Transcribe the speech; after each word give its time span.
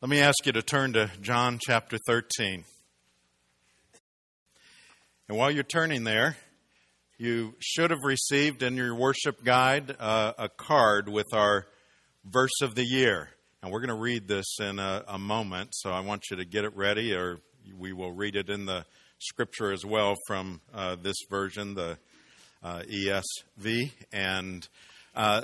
Let 0.00 0.10
me 0.10 0.20
ask 0.20 0.46
you 0.46 0.52
to 0.52 0.62
turn 0.62 0.92
to 0.92 1.10
John 1.22 1.58
chapter 1.60 1.98
13. 2.06 2.62
And 5.28 5.36
while 5.36 5.50
you're 5.50 5.64
turning 5.64 6.04
there, 6.04 6.36
you 7.18 7.56
should 7.58 7.90
have 7.90 8.04
received 8.04 8.62
in 8.62 8.76
your 8.76 8.94
worship 8.94 9.42
guide 9.42 9.96
uh, 9.98 10.34
a 10.38 10.48
card 10.50 11.08
with 11.08 11.26
our 11.34 11.66
verse 12.24 12.62
of 12.62 12.76
the 12.76 12.84
year. 12.84 13.30
And 13.60 13.72
we're 13.72 13.80
going 13.80 13.88
to 13.88 14.00
read 14.00 14.28
this 14.28 14.46
in 14.60 14.78
a, 14.78 15.02
a, 15.08 15.18
moment, 15.18 15.70
so 15.72 15.90
I 15.90 15.98
want 15.98 16.26
you 16.30 16.36
to 16.36 16.44
get 16.44 16.64
it 16.64 16.76
ready, 16.76 17.12
or 17.12 17.40
we 17.76 17.92
will 17.92 18.12
read 18.12 18.36
it 18.36 18.50
in 18.50 18.66
the 18.66 18.84
scripture 19.18 19.72
as 19.72 19.84
well 19.84 20.14
from 20.28 20.60
uh, 20.72 20.94
this 21.02 21.16
version, 21.28 21.74
the 21.74 21.98
uh, 22.62 22.82
ESV. 22.82 23.90
And 24.12 24.68
uh, 25.16 25.42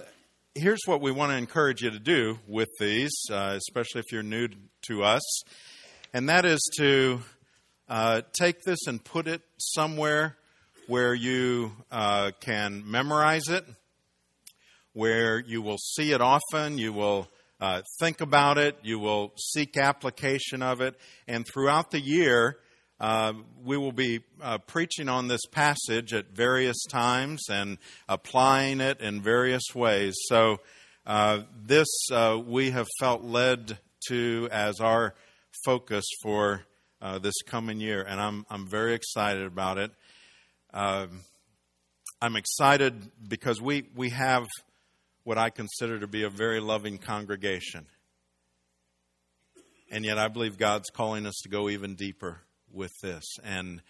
here's 0.55 0.83
what 0.87 1.01
we 1.01 1.11
want 1.11 1.33
to 1.33 1.37
encourage 1.37 1.83
you 1.83 1.91
to 1.91 1.99
do 1.99 2.39
with 2.47 2.69
these, 2.79 3.13
uh, 3.31 3.55
especially 3.57 4.01
if 4.01 4.13
you're 4.13 4.23
new 4.23 4.49
to 4.83 5.03
us, 5.03 5.43
and 6.13 6.29
that 6.29 6.45
is 6.45 6.61
to 6.77 7.21
uh, 7.89 8.23
take 8.33 8.63
this 8.63 8.87
and 8.87 9.03
put 9.03 9.27
it 9.27 9.43
somewhere 9.59 10.37
where 10.87 11.13
you 11.13 11.73
uh, 11.91 12.31
can 12.41 12.89
memorize 12.89 13.49
it, 13.49 13.65
where 14.93 15.41
you 15.41 15.61
will 15.61 15.79
see 15.79 16.13
it 16.13 16.21
often, 16.21 16.79
you 16.79 16.93
will 16.93 17.29
uh, 17.61 17.83
think 17.99 18.21
about 18.21 18.57
it, 18.57 18.77
you 18.83 19.01
will 19.01 19.33
seek 19.37 19.77
application 19.77 20.63
of 20.63 20.81
it, 20.81 20.95
and 21.27 21.45
throughout 21.47 21.91
the 21.91 22.01
year, 22.01 22.59
uh, 23.01 23.33
we 23.65 23.77
will 23.77 23.93
be 23.93 24.21
uh, 24.41 24.59
preaching 24.59 25.09
on 25.09 25.29
this 25.29 25.45
passage 25.51 26.15
at 26.15 26.31
various 26.31 26.85
times 26.89 27.49
and 27.51 27.79
applying 28.09 28.81
it 28.81 29.01
in 29.01 29.21
various 29.21 29.75
ways. 29.75 30.15
So, 30.29 30.61
uh, 31.07 31.41
this 31.67 31.89
uh, 32.13 32.41
we 32.45 32.71
have 32.71 32.87
felt 32.99 33.23
led 33.23 33.79
to 34.09 34.49
as 34.51 34.81
our 34.81 35.15
focus 35.65 36.05
for 36.23 36.63
uh, 37.03 37.19
this 37.19 37.35
coming 37.47 37.81
year, 37.81 38.03
and 38.03 38.21
I'm, 38.21 38.47
I'm 38.49 38.67
very 38.67 38.95
excited 38.95 39.45
about 39.45 39.77
it. 39.77 39.91
Um, 40.73 41.21
I'm 42.23 42.37
excited 42.37 43.11
because 43.29 43.61
we, 43.61 43.85
we 43.95 44.11
have 44.11 44.47
what 45.25 45.37
I 45.37 45.51
consider 45.51 45.99
to 45.99 46.07
be 46.07 46.23
a 46.23 46.31
very 46.31 46.61
loving 46.61 46.97
congregation. 46.97 47.87
And 49.91 50.05
yet, 50.05 50.19
I 50.19 50.29
believe 50.29 50.57
God's 50.57 50.89
calling 50.91 51.27
us 51.27 51.35
to 51.43 51.51
go 51.51 51.69
even 51.69 51.97
deeper 51.97 52.41
with 52.75 52.93
this. 53.03 53.25
And 53.45 53.83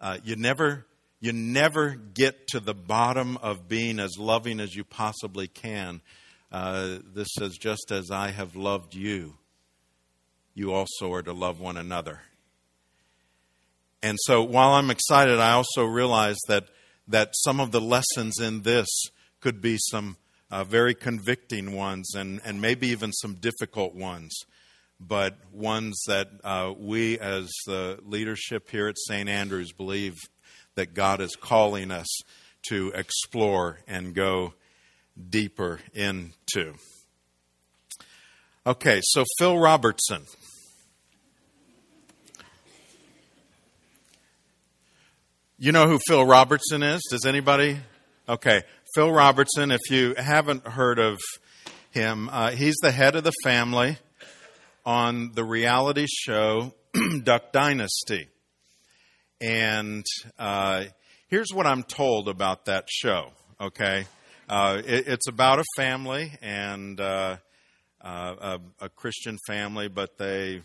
uh, 0.00 0.18
you 0.24 0.36
never 0.36 0.86
you 1.20 1.32
never 1.32 1.90
get 1.90 2.46
to 2.48 2.60
the 2.60 2.74
bottom 2.74 3.36
of 3.38 3.68
being 3.68 4.00
as 4.00 4.16
loving 4.18 4.58
as 4.58 4.74
you 4.74 4.84
possibly 4.84 5.46
can. 5.46 6.00
Uh, 6.50 6.98
this 7.14 7.28
says, 7.38 7.58
just 7.58 7.92
as 7.92 8.10
I 8.10 8.30
have 8.30 8.56
loved 8.56 8.94
you, 8.94 9.34
you 10.54 10.72
also 10.72 11.12
are 11.12 11.22
to 11.22 11.34
love 11.34 11.60
one 11.60 11.76
another. 11.76 12.20
And 14.02 14.16
so 14.22 14.42
while 14.42 14.70
I'm 14.70 14.90
excited, 14.90 15.38
I 15.38 15.52
also 15.52 15.84
realize 15.84 16.38
that, 16.48 16.68
that 17.06 17.34
some 17.34 17.60
of 17.60 17.70
the 17.70 17.82
lessons 17.82 18.40
in 18.40 18.62
this 18.62 18.88
could 19.40 19.60
be 19.60 19.76
some 19.90 20.16
uh, 20.50 20.64
very 20.64 20.94
convicting 20.94 21.72
ones 21.72 22.14
and, 22.14 22.40
and 22.44 22.62
maybe 22.62 22.88
even 22.88 23.12
some 23.12 23.34
difficult 23.34 23.94
ones 23.94 24.34
but 25.00 25.38
ones 25.52 26.02
that 26.06 26.28
uh, 26.44 26.72
we 26.76 27.18
as 27.18 27.48
the 27.66 27.98
leadership 28.04 28.68
here 28.70 28.86
at 28.86 28.98
St. 28.98 29.28
Andrews 29.28 29.72
believe 29.72 30.16
that 30.74 30.92
God 30.94 31.20
is 31.20 31.34
calling 31.36 31.90
us 31.90 32.06
to 32.68 32.92
explore 32.94 33.78
and 33.88 34.14
go 34.14 34.52
deeper 35.28 35.80
into. 35.94 36.74
Okay, 38.66 39.00
so 39.02 39.24
Phil 39.38 39.58
Robertson. 39.58 40.24
You 45.58 45.72
know 45.72 45.86
who 45.86 45.98
Phil 46.06 46.24
Robertson 46.24 46.82
is? 46.82 47.02
Does 47.10 47.24
anybody? 47.24 47.78
Okay, 48.28 48.62
Phil 48.94 49.10
Robertson, 49.10 49.70
if 49.70 49.80
you 49.90 50.14
haven't 50.16 50.66
heard 50.66 50.98
of 50.98 51.18
him, 51.90 52.28
uh, 52.30 52.50
he's 52.50 52.76
the 52.82 52.92
head 52.92 53.16
of 53.16 53.24
the 53.24 53.32
family 53.42 53.98
on 54.84 55.32
the 55.34 55.44
reality 55.44 56.06
show 56.08 56.74
Duck 57.22 57.52
Dynasty. 57.52 58.28
And 59.40 60.04
uh, 60.38 60.84
here's 61.28 61.48
what 61.52 61.66
I'm 61.66 61.82
told 61.82 62.28
about 62.28 62.66
that 62.66 62.88
show, 62.90 63.30
okay? 63.60 64.06
Uh, 64.48 64.82
it, 64.84 65.08
it's 65.08 65.28
about 65.28 65.58
a 65.60 65.64
family 65.76 66.32
and 66.42 67.00
uh, 67.00 67.36
uh 68.02 68.34
a, 68.80 68.84
a, 68.84 68.88
Christian 68.88 69.38
family, 69.46 69.88
but 69.88 70.18
they 70.18 70.62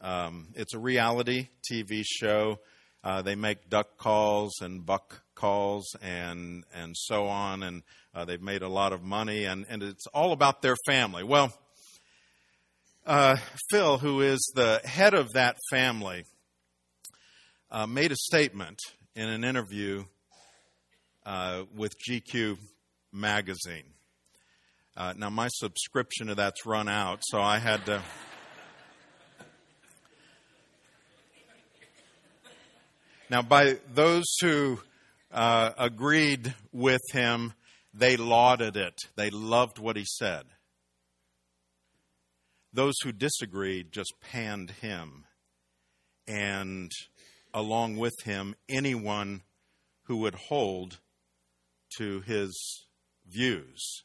um, 0.00 0.48
it's 0.54 0.74
a 0.74 0.78
reality 0.78 1.48
TV 1.70 2.02
show. 2.04 2.58
Uh, 3.02 3.22
they 3.22 3.34
make 3.34 3.70
duck 3.70 3.96
calls 3.98 4.60
and 4.60 4.84
buck 4.84 5.22
calls 5.34 5.84
and 6.02 6.64
and 6.74 6.96
so 6.96 7.26
on, 7.26 7.62
and 7.62 7.82
uh, 8.14 8.24
they've 8.24 8.42
made 8.42 8.62
a 8.62 8.68
lot 8.68 8.92
of 8.92 9.02
money, 9.02 9.44
and, 9.44 9.66
and 9.68 9.82
it's 9.82 10.06
all 10.08 10.32
about 10.32 10.62
their 10.62 10.76
family. 10.86 11.24
Well, 11.24 11.52
uh, 13.06 13.36
Phil, 13.70 13.98
who 13.98 14.20
is 14.22 14.52
the 14.54 14.80
head 14.84 15.14
of 15.14 15.32
that 15.32 15.56
family, 15.70 16.24
uh, 17.70 17.86
made 17.86 18.12
a 18.12 18.16
statement 18.16 18.78
in 19.14 19.28
an 19.28 19.44
interview 19.44 20.04
uh, 21.26 21.64
with 21.74 21.92
GQ 22.08 22.56
magazine. 23.12 23.84
Uh, 24.96 25.12
now, 25.16 25.28
my 25.28 25.48
subscription 25.48 26.28
to 26.28 26.34
that's 26.34 26.64
run 26.64 26.88
out, 26.88 27.18
so 27.22 27.40
I 27.40 27.58
had 27.58 27.84
to. 27.86 28.02
now, 33.28 33.42
by 33.42 33.78
those 33.92 34.24
who 34.40 34.78
uh, 35.32 35.72
agreed 35.76 36.54
with 36.72 37.02
him, 37.12 37.52
they 37.92 38.16
lauded 38.16 38.76
it. 38.76 38.94
They 39.16 39.30
loved 39.30 39.78
what 39.78 39.96
he 39.96 40.04
said. 40.06 40.44
Those 42.74 42.94
who 43.04 43.12
disagreed 43.12 43.92
just 43.92 44.12
panned 44.20 44.70
him, 44.82 45.26
and 46.26 46.90
along 47.54 47.98
with 47.98 48.14
him, 48.24 48.56
anyone 48.68 49.42
who 50.06 50.16
would 50.16 50.34
hold 50.34 50.98
to 51.98 52.20
his 52.22 52.84
views. 53.28 54.02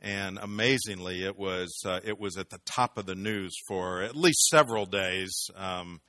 And 0.00 0.38
amazingly, 0.38 1.24
it 1.24 1.36
was 1.36 1.76
uh, 1.84 1.98
it 2.04 2.20
was 2.20 2.38
at 2.38 2.50
the 2.50 2.60
top 2.64 2.96
of 2.96 3.06
the 3.06 3.16
news 3.16 3.52
for 3.66 4.00
at 4.00 4.14
least 4.14 4.46
several 4.46 4.86
days 4.86 5.32
um, 5.56 6.00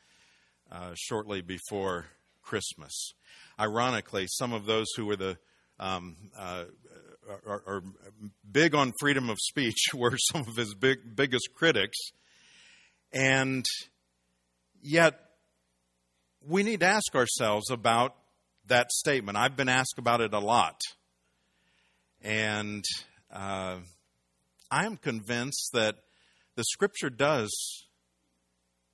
uh, 0.72 0.92
shortly 0.94 1.42
before 1.42 2.06
Christmas. 2.44 3.14
Ironically, 3.60 4.28
some 4.28 4.54
of 4.54 4.68
those 4.68 4.86
who 4.96 5.08
were 5.08 5.16
the 5.16 5.40
um, 5.80 6.18
uh, 6.38 6.66
are, 7.46 7.64
are, 7.68 7.84
big 8.52 8.74
on 8.74 8.94
freedom 9.00 9.30
of 9.30 9.38
speech 9.40 9.88
were 9.94 10.18
some 10.32 10.42
of 10.42 10.56
his 10.56 10.74
big, 10.74 11.16
biggest 11.16 11.50
critics. 11.54 11.98
And 13.12 13.66
yet, 14.82 15.20
we 16.48 16.64
need 16.64 16.82
to 16.82 16.86
ask 16.88 17.16
ourselves 17.16 17.70
about 17.70 18.16
that 18.68 18.92
statement. 18.92 19.38
I've 19.38 19.56
been 19.56 19.70
asked 19.70 19.98
about 19.98 20.22
it 20.22 20.34
a 20.34 20.40
lot. 20.40 20.80
And 22.22 22.84
uh, 23.32 23.78
I 24.72 24.86
am 24.86 24.98
convinced 24.98 25.72
that 25.74 25.96
the 26.56 26.64
scripture 26.64 27.10
does 27.10 27.50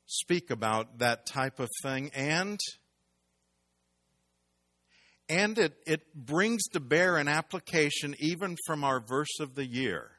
speak 0.06 0.51
about 0.51 1.00
that 1.00 1.25
type 1.25 1.59
of 1.59 1.69
thing 1.81 2.12
and 2.13 2.59
and 5.28 5.58
it, 5.58 5.74
it 5.86 6.13
brings 6.13 6.63
to 6.74 6.80
bear 6.80 7.18
an 7.18 7.28
application 7.28 8.16
even 8.19 8.56
from 8.66 8.84
our 8.84 9.00
verse 9.00 9.40
of 9.40 9.56
the 9.56 9.66
year 9.66 10.12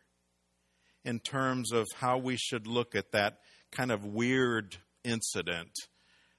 in 1.05 1.21
terms 1.21 1.73
of 1.73 1.87
how 1.97 2.19
we 2.19 2.37
should 2.37 2.67
look 2.67 2.95
at 2.95 3.13
that 3.13 3.39
kind 3.71 3.93
of 3.93 4.05
weird 4.05 4.77
incident 5.05 5.71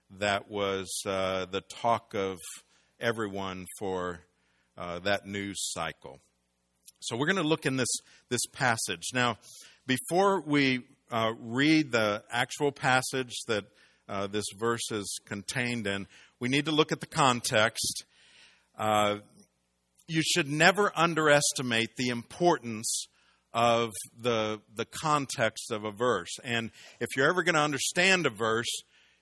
that 0.10 0.50
was 0.50 0.90
uh, 1.06 1.46
the 1.46 1.62
talk 1.62 2.14
of 2.14 2.38
everyone 3.00 3.66
for 3.80 4.20
uh, 4.78 5.00
that 5.00 5.26
news 5.26 5.58
cycle. 5.72 6.20
So 7.00 7.16
we're 7.16 7.28
going 7.28 7.38
to 7.38 7.44
look 7.44 7.66
in 7.66 7.78
this, 7.78 8.00
this 8.30 8.46
passage. 8.52 9.10
Now, 9.14 9.38
before 9.86 10.42
we 10.42 10.82
uh, 11.12 11.32
read 11.40 11.92
the 11.92 12.24
actual 12.30 12.72
passage 12.72 13.34
that 13.48 13.66
uh, 14.10 14.28
this 14.28 14.46
verse 14.58 14.92
is 14.92 15.20
contained 15.26 15.88
in, 15.88 16.08
we 16.40 16.50
need 16.50 16.66
to 16.66 16.72
look 16.72 16.92
at 16.92 17.00
the 17.00 17.08
context 17.08 18.06
uh, 18.78 19.18
you 20.08 20.22
should 20.22 20.50
never 20.50 20.92
underestimate 20.96 21.96
the 21.98 22.10
importance 22.10 23.08
of 23.54 23.94
the, 24.20 24.62
the 24.76 24.86
context 24.86 25.72
of 25.72 25.84
a 25.84 25.92
verse. 25.92 26.30
And 26.44 26.72
if 27.00 27.10
you're 27.16 27.30
ever 27.30 27.44
going 27.44 27.56
to 27.56 27.62
understand 27.62 28.26
a 28.26 28.30
verse, 28.30 28.70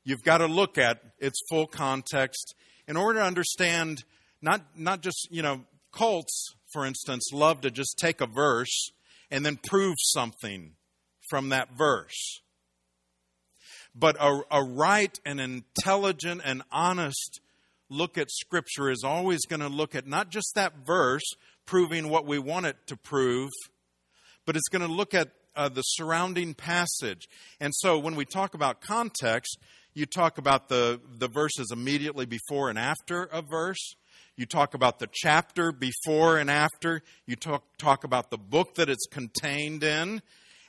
you've 0.04 0.24
got 0.24 0.40
to 0.40 0.48
look 0.48 0.78
at 0.78 1.02
its 1.20 1.40
full 1.50 1.68
context 1.68 2.54
in 2.88 2.98
order 2.98 3.20
to 3.20 3.26
understand 3.26 4.04
not, 4.42 4.62
not 4.76 5.02
just, 5.02 5.28
you 5.32 5.42
know, 5.42 5.62
cults, 5.92 6.54
for 6.74 6.86
instance, 6.86 7.30
love 7.34 7.62
to 7.62 7.72
just 7.72 7.98
take 7.98 8.22
a 8.22 8.28
verse 8.28 8.92
and 9.32 9.46
then 9.46 9.58
prove 9.68 9.96
something 10.00 10.74
from 11.30 11.50
that 11.50 11.70
verse. 11.76 12.42
But 13.96 14.18
a, 14.20 14.42
a 14.52 14.64
right 14.64 15.18
and 15.26 15.40
intelligent 15.40 16.42
and 16.44 16.62
honest 16.72 17.40
look 17.90 18.18
at 18.18 18.32
Scripture 18.32 18.90
is 18.90 19.04
always 19.04 19.46
going 19.46 19.60
to 19.60 19.70
look 19.70 19.96
at 19.96 20.08
not 20.08 20.30
just 20.30 20.54
that 20.56 20.86
verse 20.86 21.24
proving 21.66 22.10
what 22.10 22.26
we 22.26 22.40
want 22.40 22.66
it 22.66 22.78
to 22.88 22.98
prove, 22.98 23.52
but 24.46 24.56
it's 24.56 24.70
going 24.70 24.88
to 24.88 24.94
look 24.94 25.14
at 25.14 25.30
uh, 25.56 25.70
the 25.70 25.82
surrounding 25.82 26.54
passage. 26.54 27.28
And 27.60 27.74
so 27.74 27.98
when 27.98 28.16
we 28.16 28.26
talk 28.26 28.54
about 28.54 28.82
context, 28.82 29.58
you 29.94 30.06
talk 30.06 30.38
about 30.38 30.68
the, 30.68 31.00
the 31.18 31.28
verses 31.28 31.72
immediately 31.72 32.26
before 32.26 32.70
and 32.70 32.78
after 32.78 33.24
a 33.24 33.42
verse. 33.42 33.96
You 34.36 34.46
talk 34.46 34.74
about 34.74 35.00
the 35.00 35.08
chapter 35.12 35.72
before 35.72 36.38
and 36.38 36.52
after. 36.52 37.02
You 37.26 37.38
talk, 37.38 37.64
talk 37.78 38.04
about 38.04 38.30
the 38.30 38.38
book 38.38 38.76
that 38.76 38.90
it's 38.90 39.08
contained 39.10 39.84
in. 39.84 40.22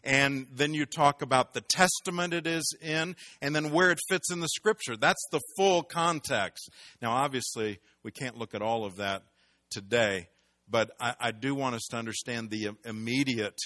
And 0.07 0.47
then 0.55 0.73
you 0.73 0.87
talk 0.87 1.21
about 1.21 1.53
the 1.53 1.61
testament 1.61 2.33
it 2.33 2.47
is 2.47 2.77
in, 2.81 3.17
and 3.43 3.55
then 3.55 3.73
where 3.73 3.91
it 3.91 3.99
fits 4.09 4.31
in 4.31 4.39
the 4.39 4.49
scripture. 4.49 4.97
That's 4.97 5.27
the 5.33 5.41
full 5.57 5.83
context. 5.83 6.71
Now, 7.03 7.11
obviously, 7.11 7.81
we 8.05 8.13
can't 8.13 8.39
look 8.39 8.55
at 8.55 8.63
all 8.63 8.85
of 8.85 8.97
that 8.97 9.25
today, 9.71 10.29
but 10.71 10.93
I, 11.01 11.15
I 11.19 11.31
do 11.33 11.57
want 11.57 11.75
us 11.75 11.87
to 11.91 11.97
understand 11.97 12.51
the 12.51 12.71
immediate 12.85 13.59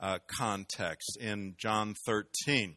uh, 0.00 0.18
context 0.26 1.18
in 1.20 1.54
John 1.56 1.94
13. 2.04 2.74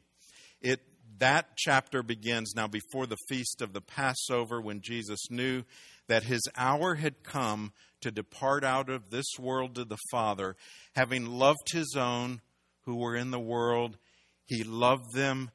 It 0.62 0.82
that 1.18 1.58
chapter 1.58 2.04
begins 2.04 2.54
now 2.56 2.68
before 2.68 3.06
the 3.06 3.18
feast 3.28 3.62
of 3.62 3.74
the 3.74 3.82
Passover 3.82 4.62
when 4.62 4.82
Jesus 4.82 5.30
knew 5.30 5.64
that 6.08 6.24
his 6.24 6.42
hour 6.56 6.96
had 6.96 7.24
come 7.24 7.74
to 8.02 8.12
depart 8.12 8.64
out 8.64 8.90
of 8.90 9.10
this 9.10 9.26
world 9.38 9.76
to 9.76 9.84
the 9.84 9.98
Father, 10.12 10.56
having 10.96 11.26
loved 11.26 11.72
his 11.74 11.96
own 11.98 12.42
who 12.90 12.96
were 12.96 13.16
in 13.16 13.30
the 13.30 13.40
world, 13.40 13.98
he 14.46 14.64
loved 14.64 15.14
them 15.14 15.52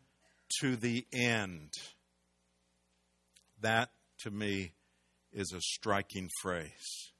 to 0.60 0.76
the 0.76 1.04
end. 1.12 1.72
That, 3.60 3.90
to 4.20 4.30
me, 4.30 4.70
is 5.32 5.52
a 5.52 5.60
striking 5.60 6.30
phrase. 6.40 7.10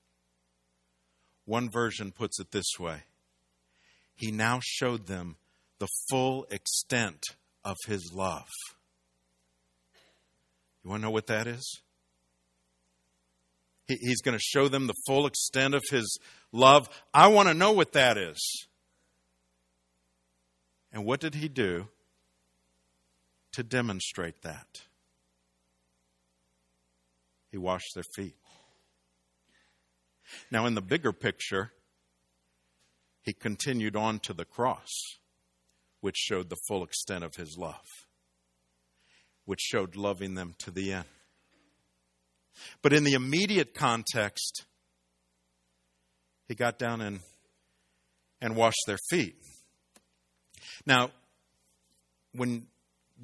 One 1.46 1.68
version 1.68 2.12
puts 2.12 2.38
it 2.38 2.52
this 2.52 2.78
way 2.78 3.02
He 4.14 4.30
now 4.30 4.60
showed 4.62 5.08
them 5.08 5.34
the 5.80 5.88
full 6.08 6.46
extent 6.48 7.24
of 7.64 7.76
his 7.88 8.12
love. 8.14 8.48
You 10.84 10.90
want 10.90 11.02
to 11.02 11.08
know 11.08 11.12
what 11.12 11.26
that 11.26 11.48
is? 11.48 11.80
He's 13.88 14.22
going 14.22 14.38
to 14.38 14.42
show 14.42 14.68
them 14.68 14.86
the 14.86 14.94
full 15.08 15.26
extent 15.26 15.74
of 15.74 15.82
his 15.90 16.18
love. 16.52 16.88
I 17.12 17.26
want 17.26 17.48
to 17.48 17.54
know 17.54 17.72
what 17.72 17.94
that 17.94 18.16
is. 18.16 18.68
And 20.94 21.04
what 21.04 21.18
did 21.18 21.34
he 21.34 21.48
do 21.48 21.88
to 23.52 23.64
demonstrate 23.64 24.42
that? 24.42 24.82
He 27.50 27.58
washed 27.58 27.94
their 27.94 28.04
feet. 28.14 28.36
Now, 30.52 30.66
in 30.66 30.74
the 30.74 30.80
bigger 30.80 31.12
picture, 31.12 31.72
he 33.22 33.32
continued 33.32 33.96
on 33.96 34.20
to 34.20 34.32
the 34.32 34.44
cross 34.44 34.88
which 36.00 36.16
showed 36.16 36.48
the 36.48 36.60
full 36.68 36.84
extent 36.84 37.24
of 37.24 37.34
his 37.34 37.56
love, 37.58 37.86
which 39.46 39.60
showed 39.60 39.96
loving 39.96 40.34
them 40.34 40.54
to 40.58 40.70
the 40.70 40.92
end. 40.92 41.06
But 42.82 42.92
in 42.92 43.02
the 43.02 43.14
immediate 43.14 43.74
context, 43.74 44.64
he 46.46 46.54
got 46.54 46.78
down 46.78 47.00
and, 47.00 47.20
and 48.40 48.54
washed 48.54 48.84
their 48.86 48.98
feet. 49.10 49.34
Now, 50.86 51.10
when 52.34 52.66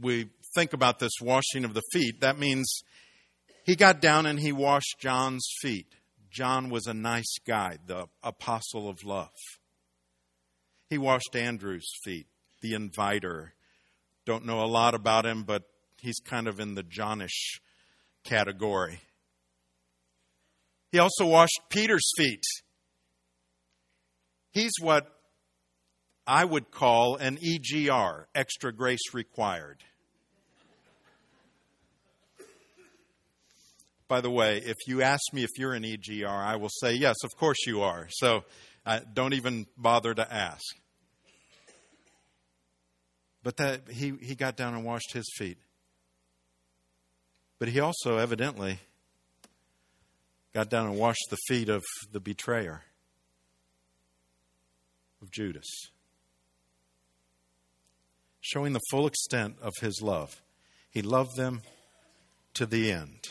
we 0.00 0.28
think 0.54 0.72
about 0.72 0.98
this 0.98 1.12
washing 1.20 1.64
of 1.64 1.74
the 1.74 1.82
feet, 1.92 2.20
that 2.20 2.38
means 2.38 2.82
he 3.64 3.76
got 3.76 4.00
down 4.00 4.26
and 4.26 4.38
he 4.38 4.52
washed 4.52 4.96
John's 4.98 5.46
feet. 5.60 5.94
John 6.30 6.70
was 6.70 6.86
a 6.86 6.94
nice 6.94 7.38
guy, 7.46 7.78
the 7.86 8.06
apostle 8.22 8.88
of 8.88 9.04
love. 9.04 9.30
He 10.88 10.98
washed 10.98 11.34
Andrew's 11.34 11.90
feet 12.04 12.26
the 12.60 12.74
inviter. 12.74 13.54
Don't 14.24 14.44
know 14.44 14.62
a 14.62 14.66
lot 14.66 14.94
about 14.94 15.26
him, 15.26 15.42
but 15.42 15.64
he's 16.00 16.18
kind 16.24 16.46
of 16.46 16.60
in 16.60 16.74
the 16.74 16.82
Johnish 16.82 17.60
category. 18.24 19.00
He 20.92 20.98
also 20.98 21.26
washed 21.26 21.60
Peter's 21.70 22.10
feet. 22.16 22.42
He's 24.52 24.72
what 24.80 25.06
I 26.30 26.44
would 26.44 26.70
call 26.70 27.16
an 27.16 27.38
EGR, 27.38 28.26
extra 28.36 28.72
grace 28.72 29.12
required. 29.12 29.78
By 34.06 34.20
the 34.20 34.30
way, 34.30 34.58
if 34.58 34.76
you 34.86 35.02
ask 35.02 35.20
me 35.32 35.42
if 35.42 35.50
you're 35.58 35.72
an 35.72 35.82
EGR, 35.82 36.28
I 36.28 36.54
will 36.54 36.68
say, 36.68 36.92
yes, 36.92 37.16
of 37.24 37.36
course 37.36 37.66
you 37.66 37.82
are. 37.82 38.06
So 38.10 38.44
uh, 38.86 39.00
don't 39.12 39.34
even 39.34 39.66
bother 39.76 40.14
to 40.14 40.32
ask. 40.32 40.62
But 43.42 43.56
that 43.56 43.90
he, 43.90 44.12
he 44.22 44.36
got 44.36 44.56
down 44.56 44.74
and 44.74 44.84
washed 44.84 45.12
his 45.12 45.28
feet. 45.36 45.58
But 47.58 47.66
he 47.66 47.80
also 47.80 48.18
evidently 48.18 48.78
got 50.54 50.70
down 50.70 50.86
and 50.86 50.96
washed 50.96 51.26
the 51.28 51.38
feet 51.48 51.68
of 51.68 51.82
the 52.12 52.20
betrayer, 52.20 52.82
of 55.20 55.32
Judas, 55.32 55.90
showing 58.40 58.72
the 58.72 58.80
full 58.90 59.06
extent 59.06 59.56
of 59.60 59.72
his 59.80 60.00
love. 60.02 60.42
He 60.90 61.02
loved 61.02 61.36
them 61.36 61.62
to 62.54 62.66
the 62.66 62.90
end. 62.92 63.28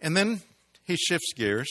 And 0.00 0.16
then 0.16 0.42
he 0.84 0.96
shifts 0.96 1.32
gears. 1.34 1.68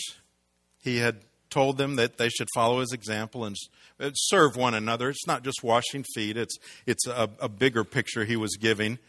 He 0.81 0.97
had 0.97 1.17
told 1.49 1.77
them 1.77 1.95
that 1.95 2.17
they 2.17 2.29
should 2.29 2.47
follow 2.53 2.81
his 2.81 2.91
example 2.91 3.45
and 3.45 3.55
uh, 3.99 4.11
serve 4.13 4.55
one 4.55 4.73
another. 4.73 5.09
It's 5.09 5.27
not 5.27 5.43
just 5.43 5.63
washing 5.63 6.03
feet, 6.13 6.37
it's, 6.37 6.57
it's 6.85 7.07
a, 7.07 7.29
a 7.39 7.49
bigger 7.49 7.83
picture 7.83 8.25
he 8.25 8.35
was 8.35 8.57
giving. 8.57 8.99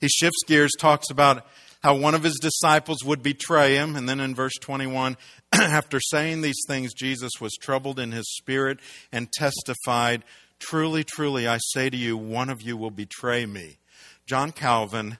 He 0.00 0.08
shifts 0.08 0.42
gears, 0.46 0.72
talks 0.78 1.10
about 1.10 1.46
how 1.82 1.96
one 1.96 2.14
of 2.14 2.22
his 2.22 2.38
disciples 2.40 3.04
would 3.04 3.22
betray 3.22 3.74
him. 3.74 3.96
And 3.96 4.08
then 4.08 4.20
in 4.20 4.34
verse 4.34 4.54
21, 4.60 5.16
after 5.52 6.00
saying 6.00 6.40
these 6.40 6.60
things, 6.66 6.94
Jesus 6.94 7.32
was 7.40 7.52
troubled 7.60 7.98
in 7.98 8.12
his 8.12 8.26
spirit 8.36 8.78
and 9.10 9.30
testified, 9.32 10.22
Truly, 10.62 11.02
truly, 11.02 11.48
I 11.48 11.58
say 11.58 11.90
to 11.90 11.96
you, 11.96 12.16
one 12.16 12.48
of 12.48 12.62
you 12.62 12.76
will 12.76 12.92
betray 12.92 13.46
me. 13.46 13.78
John 14.26 14.52
Calvin 14.52 15.18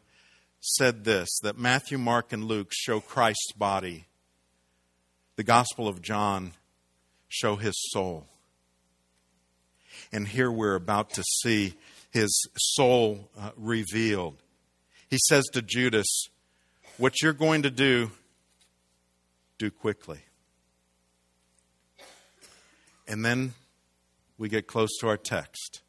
said 0.60 1.02
this 1.02 1.28
that 1.42 1.58
Matthew, 1.58 1.98
Mark, 1.98 2.32
and 2.32 2.44
Luke 2.44 2.68
show 2.70 3.00
Christ's 3.00 3.50
body. 3.52 4.06
The 5.34 5.42
Gospel 5.42 5.88
of 5.88 6.00
John 6.00 6.52
show 7.28 7.56
his 7.56 7.74
soul. 7.90 8.28
And 10.12 10.28
here 10.28 10.50
we're 10.50 10.76
about 10.76 11.10
to 11.14 11.24
see 11.42 11.74
his 12.12 12.30
soul 12.56 13.28
uh, 13.36 13.50
revealed. 13.56 14.36
He 15.10 15.18
says 15.26 15.44
to 15.54 15.60
Judas, 15.60 16.06
What 16.98 17.20
you're 17.20 17.32
going 17.32 17.64
to 17.64 17.70
do, 17.70 18.12
do 19.58 19.72
quickly. 19.72 20.20
And 23.08 23.24
then 23.24 23.54
we 24.42 24.48
get 24.48 24.66
close 24.66 24.90
to 24.98 25.06
our 25.06 25.16
text. 25.16 25.82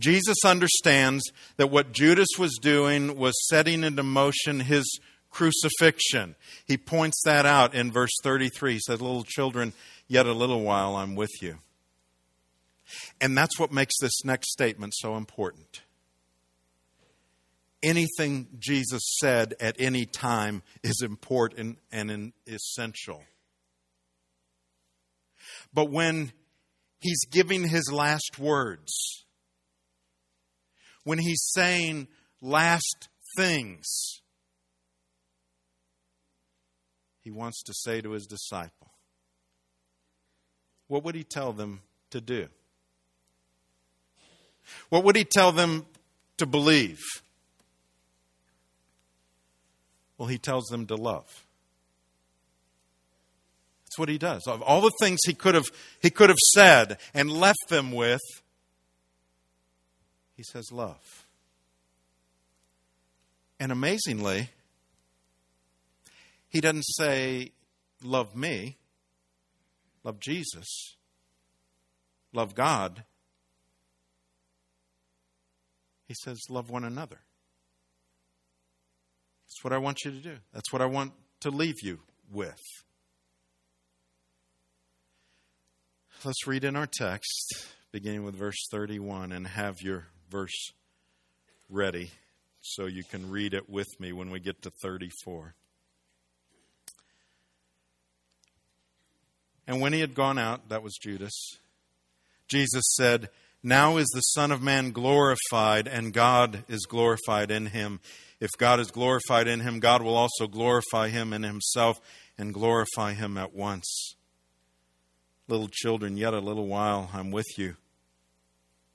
Jesus 0.00 0.36
understands 0.44 1.22
that 1.58 1.70
what 1.70 1.92
Judas 1.92 2.26
was 2.36 2.58
doing 2.60 3.16
was 3.16 3.34
setting 3.48 3.84
into 3.84 4.02
motion 4.02 4.58
his 4.58 4.84
crucifixion. 5.30 6.34
He 6.66 6.76
points 6.76 7.22
that 7.24 7.46
out 7.46 7.72
in 7.72 7.92
verse 7.92 8.10
33. 8.24 8.72
He 8.74 8.80
says, 8.80 9.00
Little 9.00 9.22
children, 9.22 9.74
yet 10.08 10.26
a 10.26 10.32
little 10.32 10.62
while 10.62 10.96
I'm 10.96 11.14
with 11.14 11.30
you. 11.40 11.58
And 13.20 13.38
that's 13.38 13.60
what 13.60 13.70
makes 13.70 13.94
this 14.00 14.24
next 14.24 14.50
statement 14.50 14.94
so 14.96 15.16
important. 15.16 15.82
Anything 17.80 18.48
Jesus 18.58 19.02
said 19.20 19.54
at 19.60 19.76
any 19.78 20.04
time 20.04 20.64
is 20.82 21.00
important 21.00 21.78
and 21.92 22.32
essential. 22.48 23.22
But 25.72 25.90
when 25.90 26.32
he's 27.04 27.26
giving 27.30 27.68
his 27.68 27.92
last 27.92 28.38
words, 28.38 29.26
when 31.04 31.18
he's 31.18 31.50
saying 31.52 32.08
last 32.40 33.08
things, 33.36 33.84
he 37.20 37.30
wants 37.30 37.62
to 37.64 37.74
say 37.74 38.00
to 38.00 38.12
his 38.12 38.24
disciple, 38.26 38.90
what 40.88 41.04
would 41.04 41.14
he 41.14 41.24
tell 41.24 41.52
them 41.52 41.82
to 42.08 42.22
do? 42.22 42.48
What 44.88 45.04
would 45.04 45.14
he 45.14 45.24
tell 45.24 45.52
them 45.52 45.84
to 46.38 46.46
believe? 46.46 47.02
Well, 50.16 50.28
he 50.28 50.38
tells 50.38 50.64
them 50.68 50.86
to 50.86 50.94
love. 50.94 51.44
That's 53.94 54.00
what 54.00 54.08
he 54.08 54.18
does. 54.18 54.48
Of 54.48 54.60
all 54.60 54.80
the 54.80 54.90
things 54.98 55.20
he 55.24 55.34
could 55.34 55.54
have 55.54 55.66
he 56.02 56.10
could 56.10 56.28
have 56.28 56.38
said 56.52 56.98
and 57.14 57.30
left 57.30 57.68
them 57.68 57.92
with, 57.92 58.20
he 60.36 60.42
says 60.42 60.72
love. 60.72 61.24
And 63.60 63.70
amazingly, 63.70 64.50
he 66.48 66.60
doesn't 66.60 66.82
say 66.82 67.52
love 68.02 68.34
me, 68.34 68.78
love 70.02 70.18
Jesus, 70.18 70.96
love 72.32 72.56
God. 72.56 73.04
He 76.08 76.14
says 76.24 76.40
love 76.50 76.68
one 76.68 76.82
another. 76.82 77.20
That's 79.46 79.62
what 79.62 79.72
I 79.72 79.78
want 79.78 80.04
you 80.04 80.10
to 80.10 80.18
do. 80.18 80.38
That's 80.52 80.72
what 80.72 80.82
I 80.82 80.86
want 80.86 81.12
to 81.42 81.50
leave 81.50 81.80
you 81.80 82.00
with. 82.32 82.60
Let's 86.24 86.46
read 86.46 86.64
in 86.64 86.74
our 86.74 86.86
text, 86.86 87.66
beginning 87.92 88.24
with 88.24 88.34
verse 88.34 88.66
31, 88.70 89.30
and 89.30 89.46
have 89.46 89.82
your 89.82 90.06
verse 90.30 90.72
ready 91.68 92.12
so 92.62 92.86
you 92.86 93.04
can 93.04 93.28
read 93.28 93.52
it 93.52 93.68
with 93.68 93.88
me 94.00 94.10
when 94.10 94.30
we 94.30 94.40
get 94.40 94.62
to 94.62 94.70
34. 94.82 95.54
And 99.66 99.82
when 99.82 99.92
he 99.92 100.00
had 100.00 100.14
gone 100.14 100.38
out, 100.38 100.70
that 100.70 100.82
was 100.82 100.96
Judas, 100.96 101.58
Jesus 102.48 102.84
said, 102.96 103.28
Now 103.62 103.98
is 103.98 104.08
the 104.14 104.22
Son 104.22 104.50
of 104.50 104.62
Man 104.62 104.92
glorified, 104.92 105.86
and 105.86 106.14
God 106.14 106.64
is 106.68 106.86
glorified 106.86 107.50
in 107.50 107.66
him. 107.66 108.00
If 108.40 108.50
God 108.56 108.80
is 108.80 108.90
glorified 108.90 109.46
in 109.46 109.60
him, 109.60 109.78
God 109.78 110.00
will 110.00 110.16
also 110.16 110.46
glorify 110.46 111.10
him 111.10 111.34
in 111.34 111.42
himself 111.42 112.00
and 112.38 112.54
glorify 112.54 113.12
him 113.12 113.36
at 113.36 113.54
once. 113.54 114.14
Little 115.48 115.68
children, 115.70 116.16
yet 116.16 116.34
a 116.34 116.40
little 116.40 116.66
while 116.66 117.10
I'm 117.12 117.30
with 117.30 117.58
you. 117.58 117.76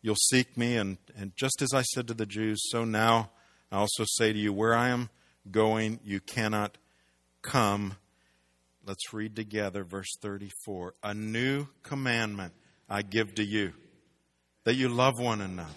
You'll 0.01 0.15
seek 0.15 0.58
me, 0.58 0.77
and, 0.77 0.98
and 1.18 1.34
just 1.36 1.62
as 1.62 1.74
I 1.74 1.82
said 1.82 2.08
to 2.08 2.13
the 2.13 2.25
Jews, 2.25 2.60
so 2.72 2.86
now 2.86 3.32
I 3.72 3.77
also 3.77 4.06
say 4.08 4.34
to 4.34 4.39
you, 4.39 4.53
where 4.53 4.74
I 4.74 4.89
am 4.89 5.10
going, 5.51 6.00
you 6.03 6.20
cannot 6.20 6.77
come. 7.41 7.98
Let's 8.86 9.13
read 9.13 9.36
together 9.36 9.84
verse 9.84 10.15
34. 10.22 10.94
A 11.03 11.13
new 11.13 11.68
commandment 11.84 12.53
I 12.89 13.01
give 13.01 13.36
to 13.36 13.44
you, 13.44 13.74
that 14.63 14.75
you 14.75 14.89
love 14.89 15.20
one 15.20 15.41
another, 15.41 15.70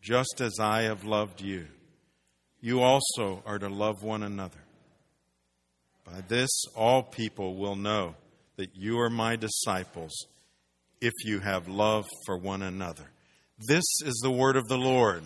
just 0.00 0.40
as 0.40 0.58
I 0.58 0.82
have 0.82 1.04
loved 1.04 1.40
you. 1.40 1.66
You 2.60 2.80
also 2.80 3.42
are 3.46 3.58
to 3.58 3.68
love 3.68 4.02
one 4.02 4.22
another. 4.22 4.58
By 6.04 6.22
this, 6.26 6.50
all 6.74 7.02
people 7.02 7.56
will 7.56 7.76
know 7.76 8.16
that 8.60 8.76
you 8.76 9.00
are 9.00 9.08
my 9.08 9.36
disciples 9.36 10.12
if 11.00 11.14
you 11.24 11.38
have 11.40 11.66
love 11.66 12.06
for 12.26 12.36
one 12.36 12.60
another. 12.60 13.04
This 13.58 13.86
is 14.04 14.20
the 14.22 14.30
word 14.30 14.54
of 14.54 14.68
the 14.68 14.76
Lord. 14.76 15.22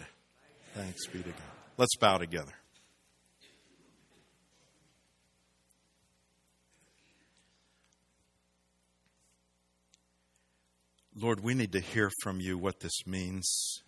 Thanks 0.72 1.04
be 1.08 1.18
to 1.18 1.30
God. 1.30 1.34
Let's 1.76 1.96
bow 1.96 2.18
together. 2.18 2.52
Lord, 11.16 11.40
we 11.42 11.54
need 11.54 11.72
to 11.72 11.80
hear 11.80 12.12
from 12.22 12.38
you 12.40 12.56
what 12.56 12.78
this 12.78 13.04
means, 13.04 13.82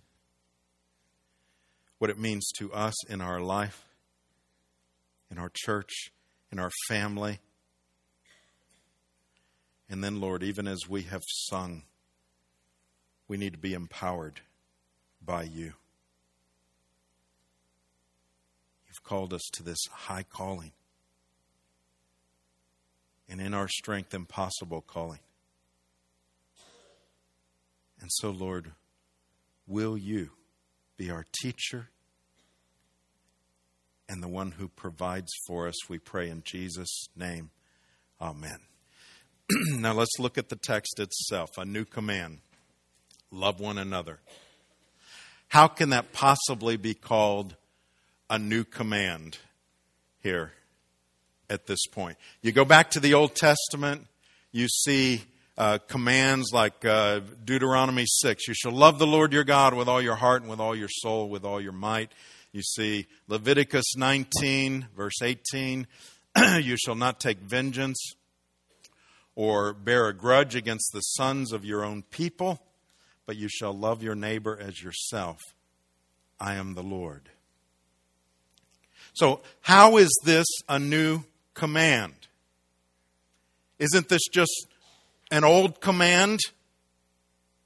what 1.99 2.11
it 2.11 2.19
means 2.19 2.51
to 2.59 2.73
us 2.73 3.09
in 3.09 3.21
our 3.21 3.41
life, 3.41 3.85
in 5.31 5.39
our 5.39 5.53
church, 5.55 6.11
in 6.51 6.59
our 6.59 6.73
family 6.89 7.39
and 9.89 10.03
then, 10.03 10.21
Lord, 10.21 10.43
even 10.43 10.67
as 10.67 10.89
we 10.89 11.03
have 11.03 11.23
sung, 11.27 11.83
we 13.29 13.37
need 13.37 13.53
to 13.53 13.59
be 13.59 13.75
empowered 13.75 14.41
by 15.25 15.45
you. 15.45 15.75
You've 18.87 19.03
called 19.05 19.33
us 19.33 19.43
to 19.53 19.63
this 19.63 19.79
high 19.91 20.25
calling, 20.25 20.73
and 23.29 23.41
in 23.41 23.55
our 23.55 23.69
strength, 23.69 24.15
impossible 24.15 24.83
calling. 24.87 25.21
And 28.01 28.11
so, 28.13 28.31
Lord, 28.31 28.73
will 29.67 29.97
you 29.97 30.31
be 30.97 31.11
our 31.11 31.25
teacher 31.41 31.89
and 34.09 34.23
the 34.23 34.29
one 34.29 34.53
who 34.53 34.69
provides 34.69 35.33
for 35.47 35.67
us? 35.67 35.89
We 35.89 35.99
pray 35.99 36.29
in 36.29 36.43
Jesus' 36.45 37.09
name. 37.17 37.51
Amen. 38.21 38.61
now 39.77 39.93
let's 39.93 40.19
look 40.19 40.39
at 40.39 40.49
the 40.49 40.57
text 40.57 40.99
itself 40.99 41.51
a 41.57 41.65
new 41.65 41.85
command 41.85 42.39
love 43.31 43.61
one 43.61 43.79
another. 43.79 44.19
How 45.49 45.69
can 45.69 45.91
that 45.91 46.13
possibly 46.13 46.77
be 46.77 46.95
called 46.95 47.55
a 48.29 48.39
new 48.39 48.65
command 48.65 49.39
here 50.23 50.53
at 51.49 51.67
this 51.67 51.87
point? 51.87 52.17
You 52.43 52.53
go 52.53 52.65
back 52.65 52.91
to 52.91 53.01
the 53.01 53.15
Old 53.15 53.35
Testament, 53.35 54.07
you 54.53 54.69
see 54.69 55.23
uh, 55.57 55.79
commands 55.87 56.51
like 56.53 56.85
uh, 56.85 57.21
Deuteronomy 57.45 58.05
6 58.07 58.47
you 58.47 58.55
shall 58.55 58.73
love 58.73 58.99
the 58.99 59.07
Lord 59.07 59.33
your 59.33 59.45
God 59.45 59.75
with 59.75 59.89
all 59.89 60.03
your 60.03 60.17
heart 60.17 60.43
and 60.43 60.51
with 60.51 60.61
all 60.61 60.75
your 60.75 60.91
soul, 60.91 61.29
with 61.29 61.45
all 61.45 61.61
your 61.61 61.73
might. 61.73 62.11
You 62.53 62.63
see 62.63 63.07
Leviticus 63.29 63.97
19, 63.97 64.89
verse 64.97 65.23
18 65.23 65.87
you 66.61 66.77
shall 66.77 66.95
not 66.95 67.21
take 67.21 67.39
vengeance 67.39 68.17
or 69.37 69.75
bear 69.75 70.09
a 70.09 70.15
grudge 70.15 70.57
against 70.57 70.91
the 70.93 71.01
sons 71.01 71.53
of 71.53 71.65
your 71.65 71.85
own 71.85 72.03
people, 72.03 72.61
but 73.27 73.37
you 73.37 73.49
shall 73.49 73.73
love 73.73 74.03
your 74.03 74.15
neighbor 74.15 74.59
as 74.61 74.83
yourself. 74.83 75.39
I 76.41 76.55
am 76.55 76.75
the 76.75 76.83
Lord. 76.83 77.29
So, 79.13 79.43
how 79.61 79.99
is 79.99 80.11
this 80.25 80.47
a 80.69 80.79
new 80.79 81.23
command? 81.55 82.15
Isn't 83.79 84.09
this 84.09 84.23
just 84.33 84.67
an 85.31 85.45
old 85.45 85.81
command 85.81 86.41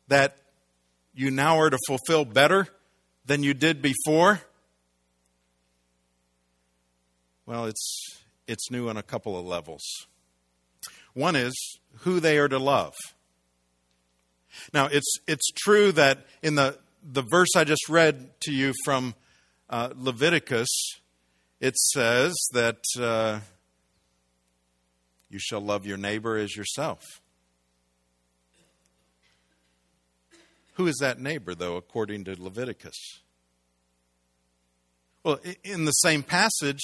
that 0.09 0.37
you 1.15 1.31
now 1.31 1.59
are 1.59 1.71
to 1.71 1.79
fulfill 1.87 2.25
better 2.25 2.69
than 3.27 3.43
you 3.43 3.55
did 3.55 3.81
before? 3.81 4.41
Well, 7.47 7.67
it's, 7.67 8.23
it's 8.47 8.71
new 8.71 8.89
on 8.89 8.97
a 8.97 9.03
couple 9.03 9.39
of 9.39 9.45
levels. 9.45 9.83
One 11.14 11.37
is 11.37 11.55
who 12.00 12.21
they 12.21 12.38
are 12.38 12.49
to 12.49 12.59
love. 12.59 12.95
Now, 14.73 14.87
it's, 14.87 15.17
it's 15.26 15.49
true 15.57 15.93
that 15.93 16.19
in 16.43 16.55
the, 16.55 16.79
the 17.02 17.23
verse 17.31 17.50
I 17.57 17.64
just 17.64 17.88
read 17.88 18.31
to 18.40 18.52
you 18.52 18.73
from 18.85 19.14
uh, 19.69 19.90
Leviticus, 19.95 20.69
it 21.61 21.76
says 21.76 22.35
that 22.52 22.79
uh, 22.99 23.40
you 25.29 25.38
shall 25.38 25.61
love 25.61 25.87
your 25.87 25.99
neighbor 25.99 26.37
as 26.37 26.57
yourself. 26.57 27.05
Who 30.75 30.87
is 30.87 30.97
that 31.00 31.21
neighbor, 31.21 31.55
though, 31.55 31.76
according 31.76 32.25
to 32.25 32.43
Leviticus? 32.43 32.97
Well, 35.23 35.38
in 35.62 35.85
the 35.85 35.93
same 35.93 36.23
passage, 36.23 36.81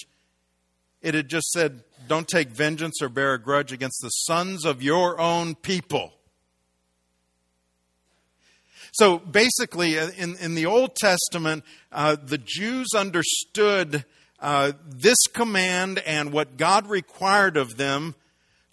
it 1.02 1.14
had 1.14 1.28
just 1.28 1.50
said, 1.50 1.84
Don't 2.08 2.28
take 2.28 2.48
vengeance 2.48 3.00
or 3.02 3.08
bear 3.08 3.34
a 3.34 3.38
grudge 3.38 3.72
against 3.72 4.00
the 4.02 4.08
sons 4.08 4.64
of 4.64 4.82
your 4.82 5.20
own 5.20 5.54
people. 5.54 6.12
So 8.92 9.18
basically, 9.18 9.98
uh, 9.98 10.10
in, 10.16 10.36
in 10.36 10.54
the 10.54 10.66
Old 10.66 10.96
Testament, 10.96 11.64
uh, 11.92 12.16
the 12.22 12.38
Jews 12.38 12.88
understood 12.96 14.06
uh, 14.40 14.72
this 14.86 15.18
command 15.32 15.98
and 15.98 16.32
what 16.32 16.56
God 16.56 16.88
required 16.88 17.56
of 17.56 17.76
them 17.76 18.14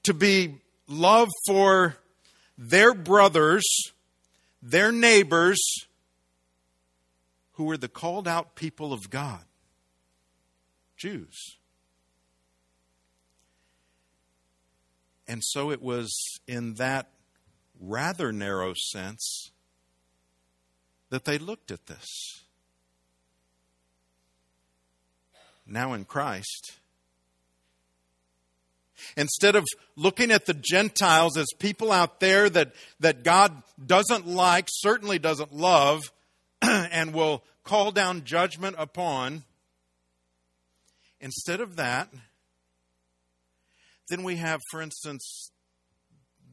to 0.03 0.13
be 0.13 0.61
love 0.87 1.29
for 1.45 1.97
their 2.57 2.93
brothers, 2.93 3.65
their 4.61 4.91
neighbors, 4.91 5.59
who 7.53 7.65
were 7.65 7.77
the 7.77 7.87
called 7.87 8.27
out 8.27 8.55
people 8.55 8.93
of 8.93 9.09
God 9.09 9.43
Jews. 10.97 11.57
And 15.27 15.41
so 15.43 15.71
it 15.71 15.81
was 15.81 16.13
in 16.47 16.75
that 16.75 17.09
rather 17.79 18.31
narrow 18.31 18.73
sense 18.75 19.51
that 21.09 21.25
they 21.25 21.37
looked 21.37 21.71
at 21.71 21.85
this. 21.87 22.43
Now 25.65 25.93
in 25.93 26.05
Christ, 26.05 26.73
instead 29.15 29.55
of 29.55 29.65
looking 29.95 30.31
at 30.31 30.45
the 30.45 30.53
Gentiles 30.53 31.37
as 31.37 31.47
people 31.57 31.91
out 31.91 32.19
there 32.19 32.49
that, 32.49 32.73
that 32.99 33.23
God 33.23 33.63
doesn't 33.85 34.27
like, 34.27 34.67
certainly 34.69 35.19
doesn't 35.19 35.53
love, 35.53 36.01
and 36.61 37.13
will 37.13 37.43
call 37.63 37.91
down 37.91 38.23
judgment 38.25 38.75
upon, 38.77 39.43
instead 41.21 41.61
of 41.61 41.77
that, 41.77 42.09
then 44.09 44.23
we 44.23 44.35
have, 44.37 44.59
for 44.69 44.81
instance, 44.81 45.51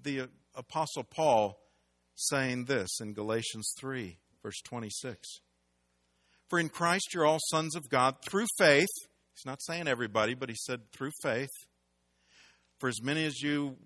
the 0.03 0.29
Apostle 0.55 1.05
Paul 1.05 1.59
saying 2.15 2.67
this 2.67 3.01
in 3.01 3.15
Galatians 3.15 3.73
3, 3.79 4.19
verse 4.43 4.61
26. 4.65 5.41
For 6.49 6.59
in 6.59 6.69
Christ 6.69 7.15
you're 7.15 7.27
all 7.27 7.39
sons 7.51 7.77
of 7.77 7.89
God 7.89 8.17
through 8.29 8.47
faith. 8.59 8.89
He's 9.35 9.47
not 9.47 9.63
saying 9.63 9.89
everybody, 9.89 10.35
but 10.35 10.49
he 10.49 10.57
said 10.57 10.93
through 10.93 11.13
faith. 11.23 11.51
For 12.79 12.89
as 12.89 13.03
many 13.03 13.25
as 13.25 13.41
you 13.41 13.77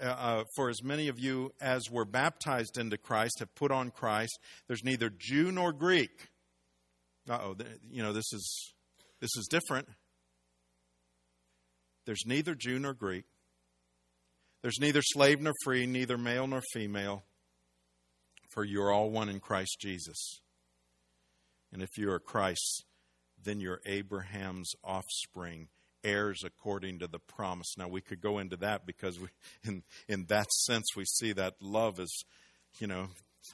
uh, 0.00 0.06
uh 0.06 0.44
for 0.54 0.70
as 0.70 0.82
many 0.82 1.08
of 1.08 1.18
you 1.18 1.52
as 1.60 1.90
were 1.90 2.04
baptized 2.04 2.78
into 2.78 2.96
Christ 2.96 3.40
have 3.40 3.54
put 3.54 3.70
on 3.70 3.90
Christ. 3.90 4.38
There's 4.66 4.84
neither 4.84 5.10
Jew 5.10 5.52
nor 5.52 5.72
Greek. 5.72 6.28
oh, 7.28 7.56
you 7.90 8.02
know 8.02 8.12
this 8.12 8.32
is 8.32 8.74
this 9.20 9.30
is 9.36 9.48
different. 9.50 9.88
There's 12.08 12.24
neither 12.24 12.54
Jew 12.54 12.78
nor 12.78 12.94
Greek. 12.94 13.26
There's 14.62 14.78
neither 14.80 15.02
slave 15.02 15.42
nor 15.42 15.52
free, 15.62 15.84
neither 15.84 16.16
male 16.16 16.46
nor 16.46 16.62
female, 16.72 17.22
for 18.48 18.64
you're 18.64 18.90
all 18.90 19.10
one 19.10 19.28
in 19.28 19.40
Christ 19.40 19.76
Jesus. 19.78 20.40
And 21.70 21.82
if 21.82 21.90
you 21.98 22.10
are 22.10 22.18
Christ, 22.18 22.86
then 23.44 23.60
you're 23.60 23.82
Abraham's 23.84 24.72
offspring, 24.82 25.68
heirs 26.02 26.44
according 26.46 27.00
to 27.00 27.08
the 27.08 27.18
promise. 27.18 27.74
Now, 27.76 27.88
we 27.88 28.00
could 28.00 28.22
go 28.22 28.38
into 28.38 28.56
that 28.56 28.86
because 28.86 29.20
we, 29.20 29.28
in, 29.70 29.82
in 30.08 30.24
that 30.30 30.50
sense, 30.50 30.86
we 30.96 31.04
see 31.04 31.34
that 31.34 31.56
love 31.60 32.00
is, 32.00 32.24
you 32.78 32.86
know, 32.86 33.08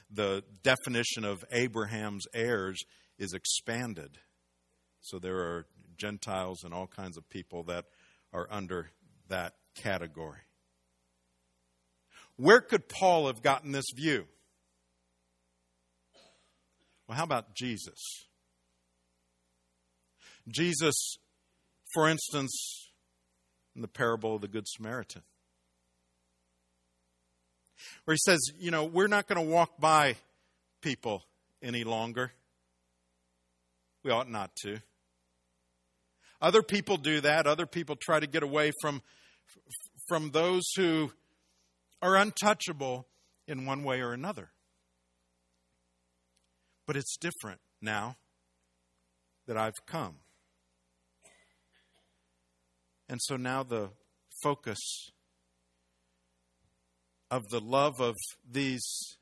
the 0.09 0.45
definition 0.63 1.25
of 1.25 1.43
Abraham's 1.51 2.23
heirs 2.33 2.81
is 3.19 3.33
expanded. 3.33 4.17
So 5.01 5.19
there 5.19 5.39
are 5.39 5.65
Gentiles 5.97 6.63
and 6.63 6.73
all 6.73 6.87
kinds 6.87 7.17
of 7.17 7.29
people 7.29 7.63
that 7.63 7.83
are 8.35 8.47
under 8.51 8.91
that 9.29 9.53
category. 9.75 10.39
Where 12.35 12.59
could 12.59 12.89
Paul 12.89 13.27
have 13.27 13.41
gotten 13.41 13.71
this 13.71 13.85
view? 13.95 14.25
Well, 17.07 17.17
how 17.17 17.23
about 17.23 17.55
Jesus? 17.55 18.27
Jesus, 20.49 21.17
for 21.93 22.09
instance, 22.09 22.91
in 23.73 23.81
the 23.81 23.87
parable 23.87 24.35
of 24.35 24.41
the 24.41 24.47
Good 24.49 24.67
Samaritan, 24.67 25.21
where 28.03 28.15
he 28.15 28.19
says, 28.19 28.51
you 28.59 28.69
know, 28.69 28.83
we're 28.83 29.07
not 29.07 29.27
going 29.27 29.43
to 29.43 29.49
walk 29.49 29.79
by 29.79 30.17
people 30.81 31.23
any 31.63 31.85
longer. 31.85 32.33
We 34.03 34.11
ought 34.11 34.29
not 34.29 34.55
to. 34.57 34.79
Other 36.45 36.61
people 36.61 36.97
do 36.97 37.21
that. 37.21 37.47
Other 37.47 37.65
people 37.65 37.95
try 37.99 38.19
to 38.19 38.27
get 38.27 38.43
away 38.43 38.71
from, 38.79 39.01
from 40.07 40.29
those 40.29 40.61
who 40.75 41.11
are 42.03 42.15
untouchable 42.15 43.07
in 43.47 43.65
one 43.65 43.83
way 43.83 43.99
or 43.99 44.13
another. 44.13 44.51
But 46.85 46.97
it's 46.97 47.17
different 47.17 47.61
now 47.81 48.17
that 49.47 49.57
I've 49.57 49.73
come. 49.87 50.17
And 53.09 53.19
so 53.23 53.37
now 53.37 53.63
the 53.63 53.89
focus 54.43 55.09
of 57.31 57.41
the 57.49 57.59
love 57.59 57.99
of 57.99 58.13
these 58.47 59.17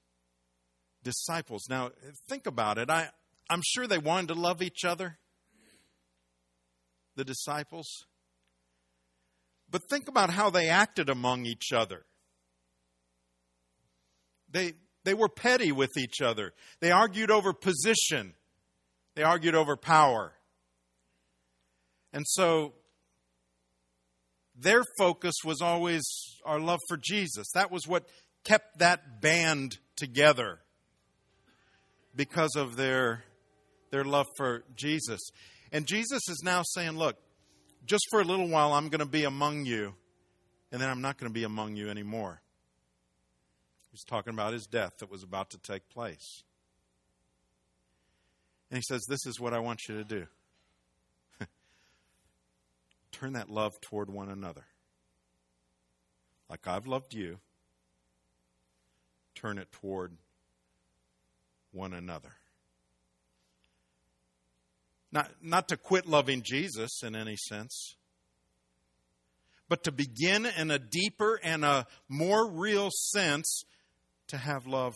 disciples. 1.06 1.70
Now, 1.70 1.92
think 2.28 2.48
about 2.48 2.78
it. 2.78 2.90
I, 2.90 3.12
I'm 3.50 3.62
sure 3.66 3.88
they 3.88 3.98
wanted 3.98 4.28
to 4.34 4.34
love 4.34 4.62
each 4.62 4.84
other 4.84 5.20
the 7.16 7.24
disciples. 7.24 7.88
But 9.70 9.82
think 9.90 10.08
about 10.08 10.30
how 10.30 10.50
they 10.50 10.70
acted 10.70 11.10
among 11.10 11.46
each 11.46 11.72
other. 11.74 12.06
They, 14.50 14.74
they 15.04 15.14
were 15.14 15.30
petty 15.30 15.72
with 15.72 15.98
each 15.98 16.22
other. 16.22 16.54
They 16.80 16.92
argued 16.92 17.32
over 17.32 17.54
position. 17.54 18.34
They 19.16 19.24
argued 19.24 19.56
over 19.56 19.76
power. 19.76 20.34
And 22.14 22.24
so 22.28 22.74
their 24.56 24.84
focus 24.98 25.34
was 25.44 25.62
always 25.62 26.04
our 26.46 26.60
love 26.60 26.80
for 26.88 26.98
Jesus. 26.98 27.48
That 27.56 27.72
was 27.72 27.88
what 27.88 28.08
kept 28.44 28.80
that 28.80 29.22
band 29.22 29.78
together 29.96 30.60
because 32.16 32.56
of 32.56 32.76
their, 32.76 33.24
their 33.90 34.04
love 34.04 34.28
for 34.38 34.64
Jesus. 34.76 35.20
And 35.74 35.88
Jesus 35.88 36.30
is 36.30 36.42
now 36.44 36.62
saying, 36.64 36.92
Look, 36.92 37.18
just 37.86 38.06
for 38.12 38.22
a 38.22 38.24
little 38.24 38.48
while, 38.48 38.72
I'm 38.72 38.90
going 38.90 39.00
to 39.00 39.06
be 39.06 39.24
among 39.26 39.66
you, 39.66 39.96
and 40.72 40.80
then 40.80 40.88
I'm 40.88 41.02
not 41.02 41.18
going 41.18 41.30
to 41.30 41.34
be 41.34 41.44
among 41.44 41.76
you 41.76 41.90
anymore. 41.90 42.42
He's 43.92 44.04
talking 44.04 44.34
about 44.34 44.54
his 44.54 44.68
death 44.68 44.94
that 45.00 45.12
was 45.12 45.24
about 45.24 45.50
to 45.50 45.58
take 45.58 45.90
place. 45.90 46.44
And 48.70 48.78
he 48.78 48.84
says, 48.88 49.04
This 49.10 49.26
is 49.26 49.40
what 49.40 49.54
I 49.54 49.60
want 49.60 49.82
you 49.90 49.98
to 49.98 50.04
do 50.04 50.28
turn 53.12 53.34
that 53.34 53.50
love 53.50 53.74
toward 53.82 54.12
one 54.12 54.30
another. 54.30 54.66
Like 56.50 56.68
I've 56.68 56.86
loved 56.86 57.16
you, 57.16 57.40
turn 59.34 59.58
it 59.58 59.72
toward 59.72 60.14
one 61.72 61.94
another. 61.94 62.36
Not, 65.14 65.30
not 65.44 65.68
to 65.68 65.78
quit 65.78 66.08
loving 66.08 66.42
Jesus 66.44 67.04
in 67.04 67.16
any 67.16 67.36
sense, 67.36 67.96
but 69.70 69.84
to 69.84 69.92
begin 69.92 70.48
in 70.48 70.72
a 70.72 70.80
deeper 70.80 71.40
and 71.44 71.64
a 71.64 71.86
more 72.10 72.52
real 72.52 72.90
sense 72.92 73.64
to 74.30 74.38
have 74.38 74.66
love 74.66 74.96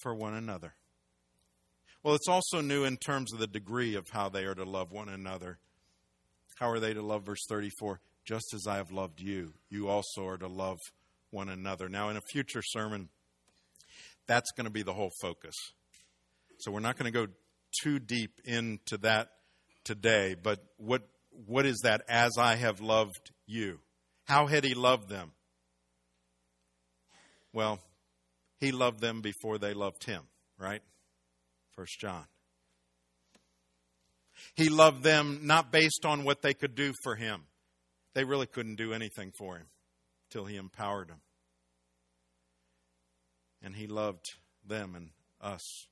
for 0.00 0.14
one 0.14 0.34
another. 0.34 0.74
Well, 2.04 2.14
it's 2.14 2.28
also 2.28 2.60
new 2.60 2.84
in 2.84 2.98
terms 2.98 3.32
of 3.32 3.40
the 3.40 3.48
degree 3.48 3.96
of 3.96 4.06
how 4.12 4.28
they 4.28 4.44
are 4.44 4.54
to 4.54 4.64
love 4.64 4.92
one 4.92 5.08
another. 5.08 5.58
How 6.60 6.70
are 6.70 6.78
they 6.78 6.94
to 6.94 7.02
love? 7.02 7.26
Verse 7.26 7.44
34 7.48 8.00
Just 8.24 8.54
as 8.54 8.68
I 8.68 8.76
have 8.76 8.92
loved 8.92 9.20
you, 9.20 9.54
you 9.68 9.88
also 9.88 10.24
are 10.28 10.38
to 10.38 10.46
love 10.46 10.78
one 11.30 11.48
another. 11.48 11.88
Now, 11.88 12.10
in 12.10 12.16
a 12.16 12.22
future 12.30 12.62
sermon, 12.62 13.08
that's 14.28 14.52
going 14.52 14.66
to 14.66 14.70
be 14.70 14.84
the 14.84 14.94
whole 14.94 15.10
focus. 15.20 15.56
So 16.60 16.70
we're 16.70 16.78
not 16.78 16.96
going 16.96 17.12
to 17.12 17.26
go 17.26 17.32
too 17.82 17.98
deep 17.98 18.40
into 18.44 18.98
that 18.98 19.28
today, 19.84 20.34
but 20.40 20.60
what 20.76 21.02
what 21.46 21.66
is 21.66 21.80
that 21.84 22.02
as 22.08 22.32
I 22.38 22.56
have 22.56 22.80
loved 22.80 23.30
you? 23.46 23.80
How 24.24 24.46
had 24.46 24.64
he 24.64 24.74
loved 24.74 25.08
them? 25.08 25.32
Well, 27.52 27.78
he 28.58 28.72
loved 28.72 29.00
them 29.00 29.20
before 29.20 29.58
they 29.58 29.72
loved 29.72 30.04
him, 30.04 30.22
right? 30.58 30.82
First 31.76 31.98
John. 32.00 32.24
He 34.54 34.68
loved 34.68 35.02
them 35.02 35.40
not 35.44 35.72
based 35.72 36.04
on 36.04 36.24
what 36.24 36.42
they 36.42 36.54
could 36.54 36.74
do 36.74 36.92
for 37.02 37.14
him. 37.14 37.44
They 38.14 38.24
really 38.24 38.46
couldn't 38.46 38.76
do 38.76 38.92
anything 38.92 39.32
for 39.38 39.56
him 39.56 39.66
till 40.30 40.44
he 40.44 40.56
empowered 40.56 41.08
them. 41.08 41.20
And 43.62 43.74
he 43.74 43.86
loved 43.86 44.24
them 44.66 44.94
and 44.94 45.10
us 45.40 45.86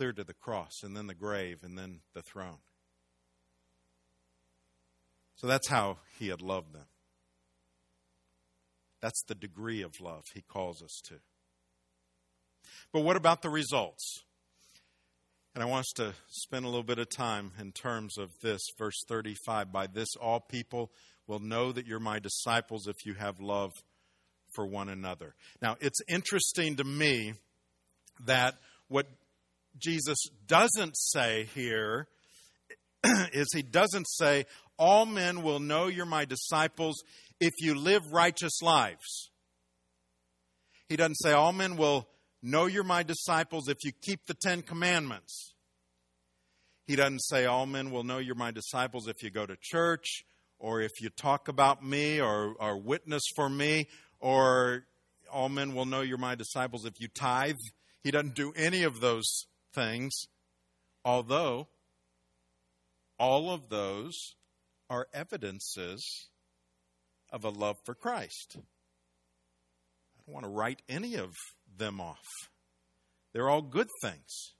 clear 0.00 0.12
to 0.14 0.24
the 0.24 0.32
cross, 0.32 0.82
and 0.82 0.96
then 0.96 1.06
the 1.08 1.14
grave, 1.14 1.58
and 1.62 1.76
then 1.76 2.00
the 2.14 2.22
throne. 2.22 2.56
So 5.36 5.46
that's 5.46 5.68
how 5.68 5.98
he 6.18 6.28
had 6.28 6.40
loved 6.40 6.72
them. 6.72 6.86
That's 9.02 9.22
the 9.28 9.34
degree 9.34 9.82
of 9.82 10.00
love 10.00 10.22
he 10.32 10.40
calls 10.40 10.82
us 10.82 11.02
to. 11.08 11.16
But 12.94 13.00
what 13.00 13.16
about 13.16 13.42
the 13.42 13.50
results? 13.50 14.24
And 15.54 15.62
I 15.62 15.66
want 15.66 15.80
us 15.80 15.92
to 15.96 16.14
spend 16.28 16.64
a 16.64 16.68
little 16.68 16.82
bit 16.82 16.98
of 16.98 17.10
time 17.14 17.52
in 17.60 17.70
terms 17.70 18.16
of 18.16 18.30
this, 18.42 18.62
verse 18.78 19.04
35. 19.06 19.70
By 19.70 19.86
this, 19.86 20.08
all 20.18 20.40
people 20.40 20.92
will 21.26 21.40
know 21.40 21.72
that 21.72 21.86
you're 21.86 22.00
my 22.00 22.20
disciples 22.20 22.86
if 22.86 23.04
you 23.04 23.12
have 23.14 23.38
love 23.38 23.72
for 24.54 24.66
one 24.66 24.88
another. 24.88 25.34
Now, 25.60 25.76
it's 25.78 26.00
interesting 26.08 26.76
to 26.76 26.84
me 26.84 27.34
that 28.24 28.54
what 28.88 29.06
Jesus 29.78 30.18
doesn't 30.46 30.96
say 30.96 31.48
here 31.54 32.08
is 33.32 33.48
he 33.52 33.62
doesn't 33.62 34.06
say, 34.08 34.46
All 34.78 35.06
men 35.06 35.42
will 35.42 35.60
know 35.60 35.86
you're 35.86 36.06
my 36.06 36.24
disciples 36.24 37.02
if 37.40 37.52
you 37.58 37.74
live 37.74 38.02
righteous 38.12 38.60
lives. 38.62 39.30
He 40.88 40.96
doesn't 40.96 41.16
say, 41.16 41.32
All 41.32 41.52
men 41.52 41.76
will 41.76 42.08
know 42.42 42.66
you're 42.66 42.84
my 42.84 43.02
disciples 43.02 43.68
if 43.68 43.78
you 43.84 43.92
keep 44.02 44.26
the 44.26 44.34
Ten 44.34 44.62
Commandments. 44.62 45.54
He 46.86 46.96
doesn't 46.96 47.22
say, 47.22 47.46
All 47.46 47.66
men 47.66 47.90
will 47.90 48.04
know 48.04 48.18
you're 48.18 48.34
my 48.34 48.50
disciples 48.50 49.08
if 49.08 49.22
you 49.22 49.30
go 49.30 49.46
to 49.46 49.56
church 49.60 50.24
or 50.58 50.80
if 50.82 51.00
you 51.00 51.08
talk 51.08 51.48
about 51.48 51.84
me 51.84 52.20
or, 52.20 52.54
or 52.60 52.76
witness 52.76 53.22
for 53.34 53.48
me 53.48 53.86
or 54.20 54.84
all 55.32 55.48
men 55.48 55.74
will 55.74 55.86
know 55.86 56.02
you're 56.02 56.18
my 56.18 56.34
disciples 56.34 56.84
if 56.84 57.00
you 57.00 57.08
tithe. 57.08 57.56
He 58.02 58.10
doesn't 58.10 58.34
do 58.34 58.52
any 58.56 58.82
of 58.82 59.00
those 59.00 59.46
things, 59.72 60.12
although 61.04 61.68
all 63.18 63.50
of 63.50 63.68
those 63.68 64.14
are 64.88 65.06
evidences 65.12 66.28
of 67.30 67.44
a 67.44 67.50
love 67.50 67.76
for 67.84 67.94
Christ. 67.94 68.56
I 68.56 70.22
don't 70.26 70.34
want 70.34 70.44
to 70.44 70.50
write 70.50 70.82
any 70.88 71.16
of 71.16 71.34
them 71.78 72.00
off. 72.00 72.24
They're 73.32 73.48
all 73.48 73.62
good 73.62 73.88
things. 74.02 74.52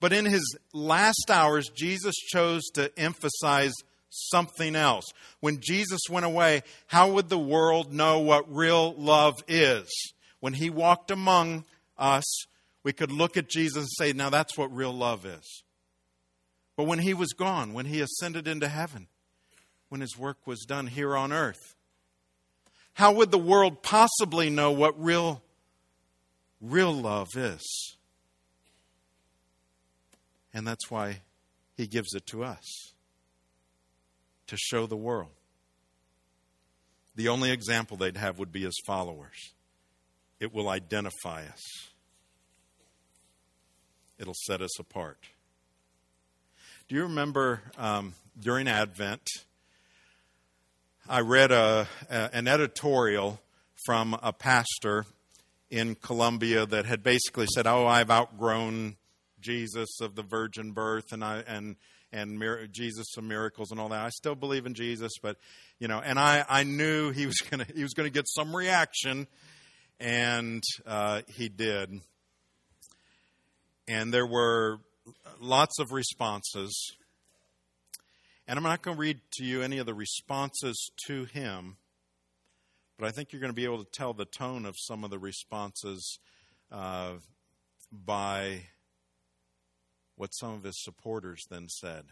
But 0.00 0.12
in 0.12 0.24
his 0.24 0.56
last 0.72 1.30
hours, 1.30 1.68
Jesus 1.74 2.14
chose 2.14 2.62
to 2.74 2.96
emphasize 2.98 3.72
something 4.08 4.76
else. 4.76 5.04
When 5.40 5.58
Jesus 5.60 6.00
went 6.08 6.26
away, 6.26 6.62
how 6.86 7.12
would 7.12 7.28
the 7.28 7.38
world 7.38 7.92
know 7.92 8.20
what 8.20 8.54
real 8.54 8.94
love 8.94 9.34
is? 9.48 9.90
When 10.40 10.54
he 10.54 10.70
walked 10.70 11.10
among 11.10 11.64
us, 11.98 12.24
we 12.86 12.92
could 12.92 13.10
look 13.10 13.36
at 13.36 13.48
Jesus 13.48 13.78
and 13.78 13.88
say, 13.98 14.12
now 14.12 14.30
that's 14.30 14.56
what 14.56 14.72
real 14.72 14.92
love 14.92 15.26
is. 15.26 15.64
But 16.76 16.84
when 16.84 17.00
he 17.00 17.14
was 17.14 17.32
gone, 17.32 17.72
when 17.72 17.86
he 17.86 18.00
ascended 18.00 18.46
into 18.46 18.68
heaven, 18.68 19.08
when 19.88 20.00
his 20.00 20.16
work 20.16 20.46
was 20.46 20.60
done 20.60 20.86
here 20.86 21.16
on 21.16 21.32
earth, 21.32 21.74
how 22.92 23.10
would 23.14 23.32
the 23.32 23.38
world 23.38 23.82
possibly 23.82 24.50
know 24.50 24.70
what 24.70 25.02
real 25.02 25.42
real 26.60 26.92
love 26.92 27.26
is? 27.34 27.96
And 30.54 30.64
that's 30.64 30.88
why 30.88 31.22
he 31.76 31.88
gives 31.88 32.14
it 32.14 32.24
to 32.28 32.44
us 32.44 32.92
to 34.46 34.56
show 34.56 34.86
the 34.86 34.96
world. 34.96 35.32
The 37.16 37.26
only 37.26 37.50
example 37.50 37.96
they'd 37.96 38.16
have 38.16 38.38
would 38.38 38.52
be 38.52 38.62
his 38.62 38.80
followers. 38.86 39.54
It 40.38 40.54
will 40.54 40.68
identify 40.68 41.46
us, 41.46 41.62
it'll 44.18 44.34
set 44.46 44.60
us 44.60 44.78
apart. 44.78 45.18
Do 46.88 46.94
you 46.94 47.02
remember 47.02 47.62
um, 47.78 48.14
during 48.38 48.68
Advent? 48.68 49.28
I 51.08 51.20
read 51.20 51.52
a, 51.52 51.86
a, 52.10 52.30
an 52.32 52.48
editorial 52.48 53.40
from 53.84 54.16
a 54.22 54.32
pastor 54.32 55.06
in 55.70 55.94
Columbia 55.96 56.66
that 56.66 56.86
had 56.86 57.02
basically 57.02 57.46
said, 57.52 57.66
"Oh, 57.66 57.86
I've 57.86 58.10
outgrown 58.10 58.96
Jesus 59.40 60.00
of 60.00 60.14
the 60.14 60.22
virgin 60.22 60.72
birth, 60.72 61.12
and 61.12 61.24
I 61.24 61.44
and 61.46 61.76
and 62.12 62.38
mir- 62.38 62.66
Jesus 62.66 63.06
of 63.16 63.24
miracles 63.24 63.70
and 63.70 63.80
all 63.80 63.88
that. 63.90 64.04
I 64.04 64.10
still 64.10 64.34
believe 64.34 64.66
in 64.66 64.74
Jesus, 64.74 65.12
but 65.22 65.36
you 65.78 65.88
know, 65.88 66.00
and 66.00 66.18
I 66.18 66.44
I 66.48 66.64
knew 66.64 67.10
he 67.10 67.26
was 67.26 67.36
gonna 67.50 67.66
he 67.74 67.82
was 67.82 67.94
gonna 67.94 68.10
get 68.10 68.28
some 68.28 68.54
reaction, 68.54 69.26
and 70.00 70.62
uh, 70.86 71.22
he 71.28 71.48
did. 71.48 72.00
And 73.88 74.12
there 74.12 74.26
were 74.26 74.78
lots 75.40 75.78
of 75.78 75.92
responses. 75.92 76.96
And 78.48 78.58
I'm 78.58 78.62
not 78.62 78.82
going 78.82 78.96
to 78.96 79.00
read 79.00 79.20
to 79.34 79.44
you 79.44 79.62
any 79.62 79.78
of 79.78 79.86
the 79.86 79.94
responses 79.94 80.90
to 81.06 81.24
him, 81.24 81.76
but 82.98 83.06
I 83.06 83.10
think 83.10 83.32
you're 83.32 83.40
going 83.40 83.52
to 83.52 83.56
be 83.56 83.64
able 83.64 83.84
to 83.84 83.90
tell 83.92 84.12
the 84.12 84.24
tone 84.24 84.64
of 84.64 84.74
some 84.78 85.04
of 85.04 85.10
the 85.10 85.18
responses 85.18 86.18
uh, 86.70 87.14
by 87.92 88.62
what 90.16 90.30
some 90.30 90.54
of 90.54 90.64
his 90.64 90.82
supporters 90.82 91.44
then 91.50 91.68
said. 91.68 92.04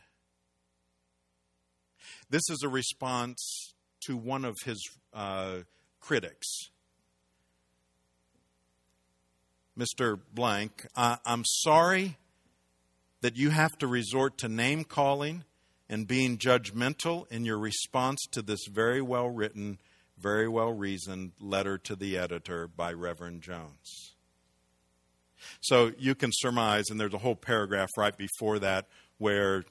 This 2.29 2.43
is 2.51 2.63
a 2.63 2.69
response 2.69 3.75
to 4.07 4.17
one 4.17 4.45
of 4.45 4.57
his 4.65 4.83
uh, 5.13 5.59
critics. 6.01 6.69
Mr. 9.79 10.21
Blank, 10.33 10.87
I, 10.97 11.19
I'm 11.27 11.45
sorry 11.45 12.17
that 13.23 13.37
you 13.37 13.51
have 13.51 13.77
to 13.79 13.87
resort 13.87 14.39
to 14.39 14.49
name 14.49 14.85
calling 14.85 15.45
and 15.89 16.07
being 16.07 16.39
judgmental 16.39 17.31
in 17.31 17.45
your 17.45 17.59
response 17.59 18.21
to 18.31 18.43
this 18.43 18.67
very 18.71 19.03
well 19.03 19.29
written, 19.29 19.79
very 20.19 20.49
well 20.49 20.73
reasoned 20.73 21.33
letter 21.41 21.77
to 21.79 21.97
the 21.97 22.17
editor 22.17 22.69
by 22.69 22.93
Reverend 22.93 23.43
Jones. 23.43 24.15
So 25.61 25.93
you 25.99 26.15
can 26.15 26.31
surmise, 26.33 26.85
and 26.91 27.01
there's 27.01 27.15
a 27.15 27.19
whole 27.19 27.37
paragraph 27.37 27.91
right 27.97 28.17
before 28.17 28.59
that 28.61 28.87
where 29.19 29.65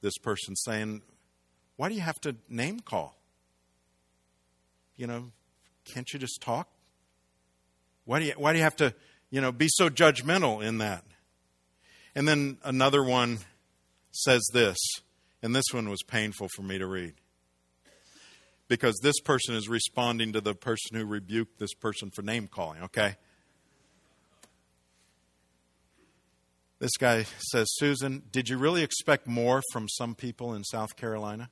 this 0.00 0.16
person's 0.18 0.62
saying, 0.64 1.02
Why 1.76 1.88
do 1.88 1.94
you 1.94 2.00
have 2.00 2.20
to 2.22 2.36
name 2.48 2.80
call? 2.80 3.16
You 4.96 5.06
know, 5.06 5.32
can't 5.92 6.08
you 6.12 6.18
just 6.18 6.40
talk? 6.40 6.68
Why 8.04 8.20
do 8.20 8.26
you, 8.26 8.32
why 8.36 8.52
do 8.52 8.58
you 8.58 8.64
have 8.64 8.76
to, 8.76 8.94
you 9.32 9.40
know, 9.40 9.50
be 9.50 9.66
so 9.68 9.88
judgmental 9.88 10.62
in 10.62 10.78
that? 10.78 11.02
And 12.14 12.28
then 12.28 12.58
another 12.62 13.02
one 13.02 13.38
says 14.12 14.42
this, 14.52 14.76
and 15.42 15.56
this 15.56 15.64
one 15.72 15.88
was 15.88 16.02
painful 16.06 16.48
for 16.54 16.62
me 16.62 16.78
to 16.78 16.86
read. 16.86 17.14
Because 18.68 19.00
this 19.02 19.18
person 19.20 19.54
is 19.54 19.68
responding 19.68 20.34
to 20.34 20.40
the 20.40 20.54
person 20.54 20.96
who 20.96 21.06
rebuked 21.06 21.58
this 21.58 21.72
person 21.72 22.10
for 22.10 22.22
name 22.22 22.46
calling, 22.46 22.82
okay? 22.82 23.16
This 26.78 26.96
guy 26.98 27.24
says, 27.38 27.68
Susan, 27.76 28.24
did 28.30 28.50
you 28.50 28.58
really 28.58 28.82
expect 28.82 29.26
more 29.26 29.62
from 29.72 29.88
some 29.88 30.14
people 30.14 30.52
in 30.52 30.62
South 30.62 30.94
Carolina? 30.94 31.48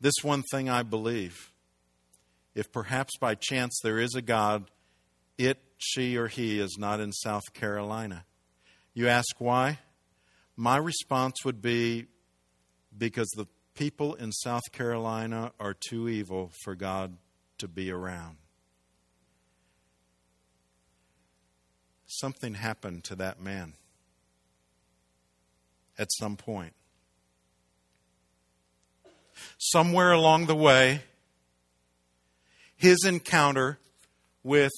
This 0.00 0.14
one 0.22 0.44
thing 0.44 0.70
I 0.70 0.84
believe 0.84 1.50
if 2.54 2.72
perhaps 2.72 3.16
by 3.18 3.34
chance 3.34 3.78
there 3.82 3.98
is 3.98 4.14
a 4.14 4.22
God, 4.22 4.70
it 5.40 5.58
she 5.78 6.16
or 6.16 6.28
he 6.28 6.60
is 6.60 6.76
not 6.78 7.00
in 7.00 7.12
South 7.12 7.54
Carolina. 7.54 8.24
You 8.92 9.08
ask 9.08 9.26
why? 9.38 9.78
My 10.56 10.76
response 10.76 11.44
would 11.44 11.62
be 11.62 12.06
because 12.96 13.28
the 13.30 13.46
people 13.74 14.14
in 14.14 14.30
South 14.32 14.70
Carolina 14.72 15.52
are 15.58 15.72
too 15.72 16.08
evil 16.08 16.52
for 16.62 16.74
God 16.74 17.16
to 17.58 17.66
be 17.66 17.90
around. 17.90 18.36
Something 22.06 22.54
happened 22.54 23.04
to 23.04 23.14
that 23.16 23.40
man 23.40 23.74
at 25.98 26.08
some 26.18 26.36
point. 26.36 26.74
Somewhere 29.56 30.12
along 30.12 30.46
the 30.46 30.56
way, 30.56 31.00
his 32.76 33.04
encounter 33.04 33.78
with 34.42 34.72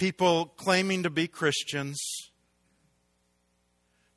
people 0.00 0.46
claiming 0.56 1.02
to 1.02 1.10
be 1.10 1.28
Christians 1.28 2.00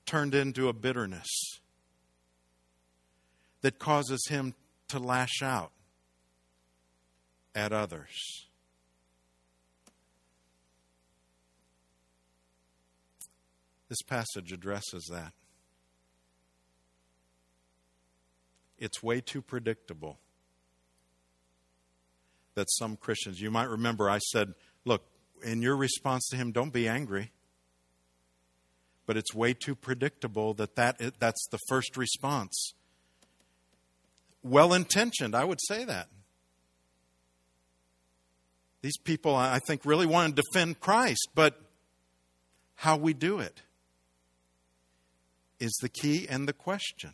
turned 0.06 0.34
into 0.34 0.70
a 0.70 0.74
bitterness 0.74 1.60
that 3.60 3.80
causes 3.80 4.26
him 4.30 4.56
to 4.88 4.98
lash 4.98 5.42
out 5.42 5.74
at 7.54 7.74
others. 7.74 8.48
This 13.90 14.02
passage 14.04 14.54
addresses 14.54 15.10
that. 15.12 15.34
It's 18.80 19.04
way 19.04 19.20
too 19.20 19.42
predictable 19.42 20.18
that 22.56 22.68
some 22.72 22.96
Christians, 22.96 23.42
you 23.42 23.52
might 23.52 23.68
remember 23.68 24.10
I 24.10 24.20
said, 24.20 24.54
look, 24.86 25.04
in 25.44 25.62
your 25.62 25.76
response 25.76 26.28
to 26.30 26.38
him, 26.38 26.52
don't 26.52 26.74
be 26.74 26.88
angry. 26.88 27.32
But 29.06 29.18
it's 29.18 29.34
way 29.34 29.54
too 29.54 29.76
predictable 29.76 30.54
that, 30.56 30.76
that 30.76 31.20
that's 31.20 31.48
the 31.52 31.60
first 31.68 31.98
response. 31.98 32.74
Well 34.42 34.74
intentioned, 34.74 35.36
I 35.36 35.44
would 35.44 35.60
say 35.68 35.84
that. 35.84 36.08
These 38.82 38.98
people, 38.98 39.36
I 39.36 39.60
think, 39.60 39.86
really 39.86 40.06
want 40.06 40.36
to 40.36 40.42
defend 40.42 40.82
Christ, 40.82 41.30
but 41.34 41.60
how 42.76 42.98
we 42.98 43.14
do 43.14 43.40
it 43.40 43.62
is 45.60 45.72
the 45.82 45.88
key 45.88 46.28
and 46.30 46.48
the 46.48 46.54
question. 46.54 47.14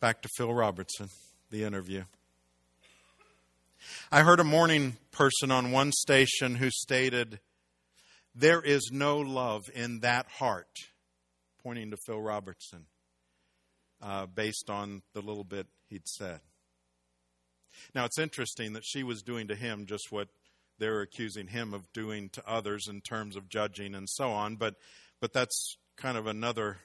Back 0.00 0.20
to 0.22 0.28
Phil 0.36 0.52
Robertson, 0.52 1.08
the 1.50 1.64
interview. 1.64 2.04
I 4.10 4.22
heard 4.22 4.40
a 4.40 4.44
morning 4.44 4.96
person 5.12 5.50
on 5.50 5.70
one 5.72 5.92
station 5.92 6.56
who 6.56 6.70
stated, 6.70 7.40
There 8.34 8.60
is 8.60 8.90
no 8.92 9.18
love 9.18 9.64
in 9.74 10.00
that 10.00 10.26
heart, 10.38 10.74
pointing 11.62 11.90
to 11.90 11.96
Phil 12.06 12.20
Robertson, 12.20 12.86
uh, 14.02 14.26
based 14.26 14.70
on 14.70 15.02
the 15.14 15.20
little 15.20 15.44
bit 15.44 15.66
he'd 15.88 16.06
said. 16.06 16.40
Now, 17.94 18.04
it's 18.04 18.18
interesting 18.18 18.72
that 18.72 18.84
she 18.84 19.02
was 19.02 19.22
doing 19.22 19.48
to 19.48 19.54
him 19.54 19.86
just 19.86 20.10
what 20.10 20.28
they're 20.78 21.02
accusing 21.02 21.48
him 21.48 21.74
of 21.74 21.92
doing 21.92 22.28
to 22.30 22.42
others 22.48 22.86
in 22.88 23.00
terms 23.00 23.36
of 23.36 23.48
judging 23.48 23.94
and 23.94 24.08
so 24.08 24.30
on, 24.30 24.56
but, 24.56 24.76
but 25.20 25.32
that's 25.32 25.76
kind 25.96 26.16
of 26.16 26.26
another, 26.26 26.78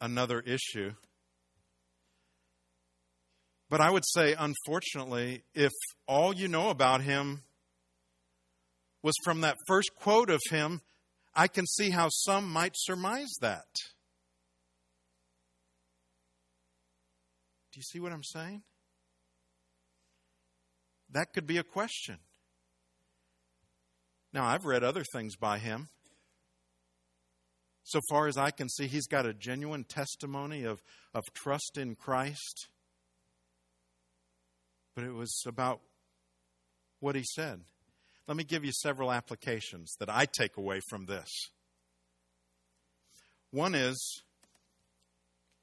another 0.00 0.40
issue. 0.40 0.92
But 3.72 3.80
I 3.80 3.88
would 3.88 4.04
say, 4.04 4.34
unfortunately, 4.38 5.44
if 5.54 5.72
all 6.06 6.34
you 6.34 6.46
know 6.46 6.68
about 6.68 7.00
him 7.00 7.40
was 9.02 9.14
from 9.24 9.40
that 9.40 9.56
first 9.66 9.94
quote 9.98 10.28
of 10.28 10.42
him, 10.50 10.82
I 11.34 11.48
can 11.48 11.64
see 11.66 11.88
how 11.88 12.10
some 12.10 12.52
might 12.52 12.74
surmise 12.76 13.32
that. 13.40 13.64
Do 17.72 17.78
you 17.78 17.82
see 17.82 17.98
what 17.98 18.12
I'm 18.12 18.22
saying? 18.22 18.62
That 21.10 21.32
could 21.32 21.46
be 21.46 21.56
a 21.56 21.64
question. 21.64 22.18
Now, 24.34 24.44
I've 24.44 24.66
read 24.66 24.84
other 24.84 25.04
things 25.14 25.34
by 25.34 25.58
him. 25.58 25.88
So 27.84 28.00
far 28.10 28.26
as 28.28 28.36
I 28.36 28.50
can 28.50 28.68
see, 28.68 28.86
he's 28.86 29.06
got 29.06 29.24
a 29.24 29.32
genuine 29.32 29.84
testimony 29.84 30.62
of, 30.62 30.82
of 31.14 31.24
trust 31.32 31.78
in 31.78 31.94
Christ. 31.94 32.68
But 34.94 35.04
it 35.04 35.12
was 35.12 35.42
about 35.46 35.80
what 37.00 37.16
he 37.16 37.24
said. 37.24 37.60
Let 38.28 38.36
me 38.36 38.44
give 38.44 38.64
you 38.64 38.72
several 38.72 39.10
applications 39.10 39.94
that 39.98 40.08
I 40.08 40.26
take 40.26 40.56
away 40.56 40.80
from 40.88 41.06
this. 41.06 41.28
One 43.50 43.74
is 43.74 44.22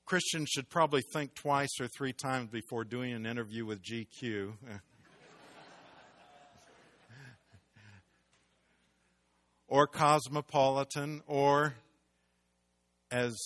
Christians 0.06 0.50
should 0.50 0.70
probably 0.70 1.02
think 1.02 1.36
twice 1.36 1.80
or 1.80 1.88
three 1.88 2.14
times 2.14 2.50
before 2.50 2.84
doing 2.84 3.14
an 3.14 3.26
interview 3.26 3.66
with 3.66 3.82
GQ. 3.82 4.54
or 9.68 9.88
Cosmopolitan, 9.88 11.22
or 11.28 11.76
as 13.12 13.38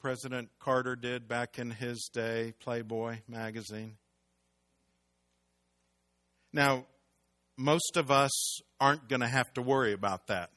President 0.00 0.48
Carter 0.58 0.96
did 0.96 1.28
back 1.28 1.58
in 1.58 1.70
his 1.70 2.10
day, 2.12 2.54
Playboy 2.58 3.18
magazine. 3.28 3.98
Now, 6.52 6.86
most 7.56 7.96
of 7.96 8.10
us 8.10 8.60
aren't 8.80 9.08
going 9.08 9.20
to 9.20 9.28
have 9.28 9.52
to 9.54 9.62
worry 9.62 9.92
about 9.92 10.26
that 10.26 10.50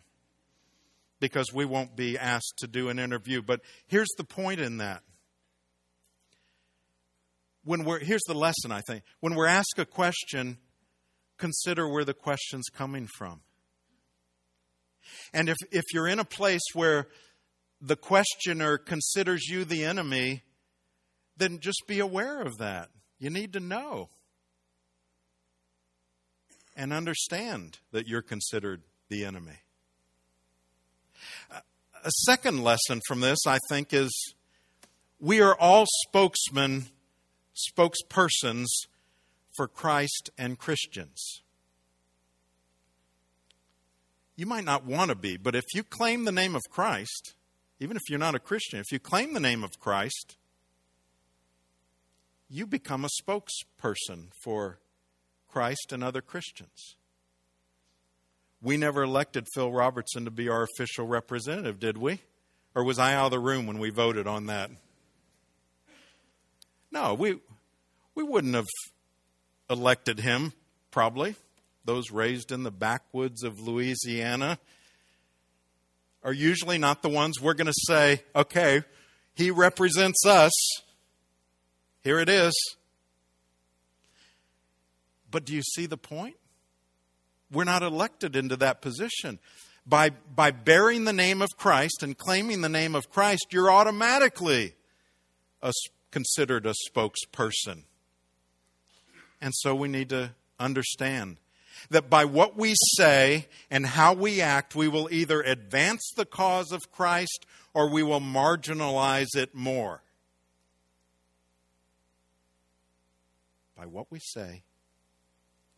because 1.20 1.54
we 1.54 1.66
won't 1.66 1.96
be 1.96 2.18
asked 2.18 2.56
to 2.58 2.68
do 2.68 2.90
an 2.90 3.00
interview. 3.00 3.42
But 3.42 3.62
here's 3.88 4.14
the 4.18 4.24
point 4.24 4.60
in 4.60 4.78
that. 4.78 5.02
When 7.64 7.84
we're, 7.84 8.00
here's 8.00 8.24
the 8.28 8.36
lesson, 8.36 8.72
I 8.72 8.82
think. 8.88 9.04
When 9.22 9.34
we're 9.36 9.48
asked 9.48 9.76
a 9.78 9.86
question, 9.86 10.58
consider 11.38 11.88
where 11.88 12.06
the 12.06 12.14
question's 12.14 12.66
coming 12.70 13.08
from. 13.18 13.42
And 15.34 15.50
if, 15.50 15.58
if 15.72 15.84
you're 15.94 16.08
in 16.08 16.20
a 16.20 16.26
place 16.26 16.62
where 16.74 17.08
the 17.82 17.96
questioner 17.96 18.78
considers 18.78 19.48
you 19.48 19.66
the 19.66 19.84
enemy, 19.84 20.44
then 21.38 21.60
just 21.60 21.84
be 21.88 22.00
aware 22.00 22.42
of 22.42 22.58
that. 22.58 22.90
You 23.20 23.30
need 23.30 23.54
to 23.54 23.60
know 23.60 24.10
and 26.76 26.92
understand 26.92 27.80
that 27.92 28.08
you're 28.08 28.22
considered 28.22 28.84
the 29.10 29.26
enemy. 29.26 29.60
A 31.52 32.12
second 32.26 32.64
lesson 32.64 33.02
from 33.08 33.22
this, 33.22 33.40
I 33.48 33.58
think, 33.70 33.94
is 33.94 34.12
we 35.20 35.42
are 35.42 35.56
all 35.58 35.86
spokesmen, 36.08 36.88
spokespersons 37.56 38.68
for 39.56 39.68
Christ 39.68 40.30
and 40.38 40.60
Christians. 40.60 41.42
You 44.36 44.46
might 44.46 44.66
not 44.66 44.86
want 44.86 45.10
to 45.10 45.16
be, 45.16 45.38
but 45.38 45.56
if 45.56 45.64
you 45.74 45.84
claim 45.84 46.26
the 46.26 46.32
name 46.32 46.56
of 46.56 46.62
Christ, 46.70 47.34
even 47.80 47.96
if 47.96 48.04
you're 48.10 48.20
not 48.20 48.36
a 48.36 48.40
Christian, 48.40 48.80
if 48.80 48.92
you 48.92 49.00
claim 49.00 49.34
the 49.34 49.40
name 49.40 49.64
of 49.64 49.80
Christ, 49.80 50.36
you 52.50 52.68
become 52.68 53.06
a 53.06 53.10
spokesperson 53.22 54.28
for 54.44 54.80
Christ 55.56 55.94
and 55.94 56.04
other 56.04 56.20
Christians. 56.20 56.98
We 58.62 58.76
never 58.76 59.04
elected 59.04 59.48
Phil 59.54 59.72
Robertson 59.72 60.26
to 60.26 60.32
be 60.32 60.50
our 60.50 60.64
official 60.64 61.08
representative, 61.08 61.80
did 61.80 61.98
we? 61.98 62.20
Or 62.76 62.84
was 62.84 63.00
I 63.00 63.14
out 63.14 63.28
of 63.28 63.32
the 63.32 63.40
room 63.40 63.66
when 63.66 63.80
we 63.80 63.90
voted 63.90 64.28
on 64.28 64.48
that? 64.48 64.70
No, 66.92 67.14
we, 67.14 67.40
we 68.16 68.24
wouldn't 68.24 68.54
have 68.54 68.68
elected 69.70 70.20
him, 70.20 70.52
probably. 70.92 71.36
Those 71.86 72.12
raised 72.12 72.52
in 72.52 72.64
the 72.64 72.72
backwoods 72.72 73.42
of 73.42 73.62
Louisiana 73.62 74.60
are 76.22 76.34
usually 76.34 76.78
not 76.78 77.02
the 77.02 77.08
ones 77.08 77.40
we're 77.40 77.54
going 77.54 77.68
to 77.68 77.86
say, 77.88 78.24
okay, 78.36 78.84
he 79.36 79.52
represents 79.52 80.26
us. 80.26 80.52
Here 82.04 82.20
it 82.20 82.28
is. 82.28 82.54
But 85.36 85.44
do 85.44 85.54
you 85.54 85.64
see 85.64 85.86
the 85.86 85.98
point? 85.98 86.38
We're 87.52 87.66
not 87.66 87.84
elected 87.84 88.38
into 88.38 88.56
that 88.56 88.82
position. 88.82 89.40
By, 89.86 90.12
by 90.12 90.52
bearing 90.52 91.04
the 91.04 91.12
name 91.12 91.42
of 91.42 91.58
Christ 91.58 92.04
and 92.04 92.18
claiming 92.18 92.62
the 92.62 92.70
name 92.70 92.96
of 92.96 93.10
Christ, 93.10 93.48
you're 93.52 93.70
automatically 93.70 94.76
a, 95.62 95.74
considered 96.10 96.66
a 96.66 96.74
spokesperson. 96.90 97.84
And 99.42 99.52
so 99.56 99.76
we 99.76 99.90
need 99.90 100.08
to 100.08 100.32
understand 100.58 101.42
that 101.90 102.10
by 102.10 102.24
what 102.24 102.56
we 102.56 102.74
say 102.96 103.48
and 103.70 103.86
how 103.88 104.14
we 104.14 104.40
act, 104.40 104.74
we 104.74 104.88
will 104.88 105.10
either 105.12 105.42
advance 105.42 106.14
the 106.16 106.26
cause 106.26 106.72
of 106.72 106.94
Christ 106.94 107.46
or 107.74 107.90
we 107.90 108.04
will 108.04 108.22
marginalize 108.22 109.36
it 109.36 109.54
more. 109.54 110.02
By 113.76 113.86
what 113.86 114.10
we 114.10 114.20
say, 114.22 114.64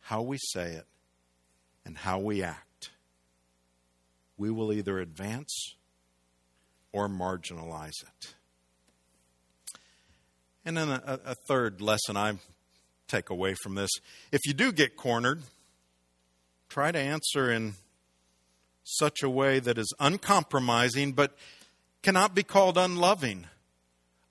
how 0.07 0.21
we 0.21 0.37
say 0.37 0.71
it, 0.71 0.85
and 1.83 1.97
how 1.97 2.17
we 2.17 2.41
act, 2.41 2.91
we 4.37 4.49
will 4.49 4.71
either 4.71 4.99
advance 4.99 5.75
or 6.93 7.09
marginalize 7.09 8.01
it. 8.03 8.35
And 10.63 10.77
then 10.77 10.87
a, 10.87 11.19
a 11.25 11.35
third 11.49 11.81
lesson 11.81 12.15
I 12.15 12.35
take 13.09 13.29
away 13.29 13.53
from 13.61 13.75
this 13.75 13.89
if 14.31 14.39
you 14.45 14.53
do 14.53 14.71
get 14.71 14.95
cornered, 14.95 15.41
try 16.69 16.93
to 16.93 16.99
answer 16.99 17.51
in 17.51 17.73
such 18.85 19.21
a 19.23 19.29
way 19.29 19.59
that 19.59 19.77
is 19.77 19.93
uncompromising 19.99 21.11
but 21.11 21.35
cannot 22.01 22.33
be 22.33 22.43
called 22.43 22.77
unloving 22.77 23.45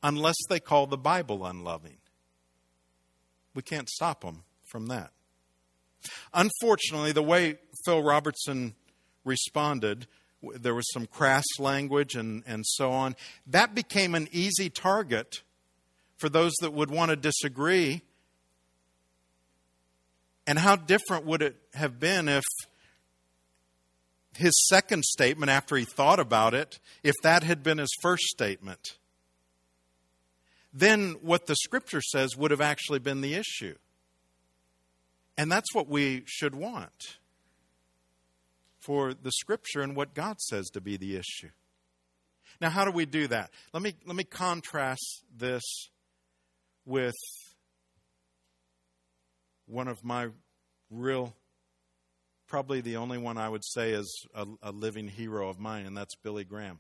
unless 0.02 0.36
they 0.48 0.58
call 0.58 0.86
the 0.86 0.96
Bible 0.96 1.44
unloving. 1.44 1.98
We 3.54 3.60
can't 3.60 3.90
stop 3.90 4.22
them 4.22 4.44
from 4.64 4.86
that. 4.86 5.12
Unfortunately, 6.35 7.12
the 7.12 7.23
way 7.23 7.59
Phil 7.85 8.03
Robertson 8.03 8.75
responded, 9.25 10.07
there 10.42 10.75
was 10.75 10.90
some 10.92 11.07
crass 11.07 11.45
language 11.59 12.14
and, 12.14 12.42
and 12.47 12.64
so 12.66 12.90
on. 12.90 13.16
That 13.47 13.75
became 13.75 14.14
an 14.14 14.29
easy 14.33 14.71
target 14.71 15.42
for 16.19 16.29
those 16.29 16.53
that 16.61 16.73
would 16.73 16.90
want 16.90 17.11
to 17.11 17.16
disagree 17.16 18.03
and 20.47 20.59
how 20.59 20.77
different 20.77 21.27
would 21.27 21.42
it 21.42 21.57
have 21.75 21.99
been 21.99 22.29
if 22.29 22.45
his 24.37 24.53
second 24.69 25.05
statement, 25.05 25.51
after 25.51 25.77
he 25.77 25.85
thought 25.85 26.21
about 26.21 26.55
it, 26.55 26.79
if 27.03 27.14
that 27.23 27.42
had 27.42 27.62
been 27.62 27.79
his 27.79 27.92
first 28.01 28.25
statement? 28.25 28.97
Then 30.73 31.16
what 31.23 31.47
the 31.47 31.57
scripture 31.57 32.03
says 32.03 32.37
would 32.37 32.51
have 32.51 32.61
actually 32.61 32.99
been 32.99 33.23
the 33.23 33.35
issue. 33.35 33.75
And 35.38 35.53
that's 35.53 35.75
what 35.75 35.88
we 35.88 36.22
should 36.27 36.55
want 36.55 37.18
for 38.81 39.12
the 39.14 39.33
scripture 39.33 39.83
and 39.83 39.94
what 39.96 40.14
God 40.14 40.40
says 40.40 40.66
to 40.70 40.81
be 40.81 40.96
the 40.96 41.16
issue. 41.16 41.51
Now, 42.61 42.70
how 42.70 42.85
do 42.85 42.90
we 42.90 43.05
do 43.05 43.27
that? 43.27 43.51
Let 43.72 43.83
me, 43.83 43.94
let 44.07 44.16
me 44.16 44.25
contrast 44.25 45.25
this 45.37 45.62
with 46.87 47.14
one 49.66 49.88
of 49.88 50.05
my 50.05 50.29
real, 50.90 51.35
probably 52.46 52.81
the 52.81 52.96
only 52.96 53.18
one 53.18 53.37
I 53.37 53.49
would 53.49 53.64
say 53.64 53.90
is 53.90 54.27
a, 54.35 54.46
a 54.62 54.70
living 54.70 55.09
hero 55.09 55.49
of 55.49 55.59
mine, 55.59 55.85
and 55.85 55.96
that's 55.96 56.14
Billy 56.22 56.44
Graham. 56.44 56.79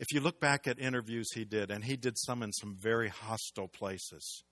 If 0.00 0.12
you 0.12 0.20
look 0.20 0.40
back 0.40 0.66
at 0.66 0.78
interviews 0.78 1.30
he 1.34 1.44
did, 1.44 1.70
and 1.70 1.84
he 1.84 1.96
did 1.96 2.16
some 2.16 2.42
in 2.42 2.52
some 2.52 2.74
very 2.74 3.08
hostile 3.08 3.68
places. 3.68 4.42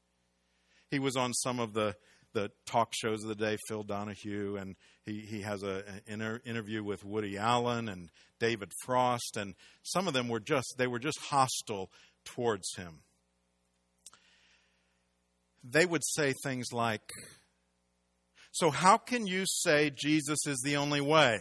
He 0.90 0.98
was 0.98 1.16
on 1.16 1.32
some 1.34 1.60
of 1.60 1.74
the, 1.74 1.94
the 2.32 2.50
talk 2.66 2.92
shows 2.94 3.22
of 3.22 3.28
the 3.28 3.34
day, 3.34 3.56
Phil 3.68 3.82
Donahue, 3.82 4.56
and 4.56 4.76
he, 5.04 5.20
he 5.20 5.42
has 5.42 5.62
a, 5.62 5.84
an 5.86 6.02
inter, 6.06 6.40
interview 6.44 6.82
with 6.82 7.04
Woody 7.04 7.36
Allen 7.36 7.88
and 7.88 8.10
David 8.40 8.72
Frost, 8.84 9.36
and 9.36 9.54
some 9.82 10.06
of 10.08 10.14
them 10.14 10.28
were 10.28 10.40
just, 10.40 10.74
they 10.78 10.86
were 10.86 10.98
just 10.98 11.18
hostile 11.18 11.90
towards 12.24 12.74
him 12.76 13.00
they 15.70 15.86
would 15.86 16.02
say 16.04 16.32
things 16.42 16.72
like, 16.72 17.12
So, 18.52 18.70
how 18.70 18.96
can 18.96 19.26
you 19.26 19.44
say 19.46 19.90
Jesus 19.90 20.46
is 20.46 20.60
the 20.64 20.76
only 20.76 21.00
way? 21.00 21.38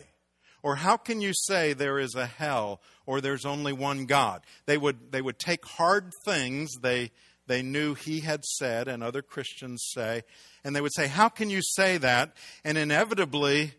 Or 0.64 0.76
how 0.76 0.98
can 0.98 1.22
you 1.22 1.32
say 1.34 1.74
there 1.74 2.00
is 2.00 2.16
a 2.16 2.26
hell 2.26 2.82
or 3.06 3.22
there's 3.22 3.46
only 3.46 3.74
one 3.74 4.06
God? 4.06 4.42
They 4.66 4.78
would, 4.78 5.12
they 5.12 5.22
would 5.22 5.40
take 5.40 5.66
hard 5.66 6.12
things 6.26 6.72
they, 6.82 7.12
they 7.48 7.62
knew 7.62 7.94
he 7.94 8.20
had 8.20 8.44
said 8.44 8.88
and 8.88 9.02
other 9.02 9.22
Christians 9.22 9.84
say, 9.94 10.24
and 10.64 10.76
they 10.76 10.82
would 10.82 10.94
say, 10.94 11.08
How 11.08 11.30
can 11.30 11.50
you 11.50 11.62
say 11.64 11.98
that? 11.98 12.34
And 12.64 12.78
inevitably, 12.78 13.74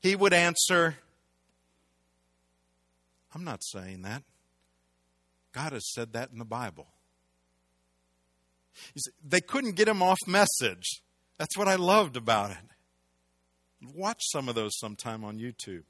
he 0.00 0.16
would 0.16 0.32
answer, 0.32 0.96
I'm 3.34 3.44
not 3.44 3.62
saying 3.62 4.02
that. 4.02 4.22
God 5.52 5.72
has 5.72 5.92
said 5.92 6.14
that 6.14 6.30
in 6.32 6.38
the 6.38 6.44
Bible. 6.44 6.88
See, 8.96 9.10
they 9.22 9.40
couldn't 9.40 9.76
get 9.76 9.88
him 9.88 10.02
off 10.02 10.18
message. 10.26 11.02
That's 11.38 11.56
what 11.56 11.68
I 11.68 11.76
loved 11.76 12.16
about 12.16 12.52
it. 12.52 13.94
Watch 13.94 14.20
some 14.30 14.48
of 14.48 14.54
those 14.54 14.72
sometime 14.78 15.24
on 15.24 15.38
YouTube. 15.38 15.82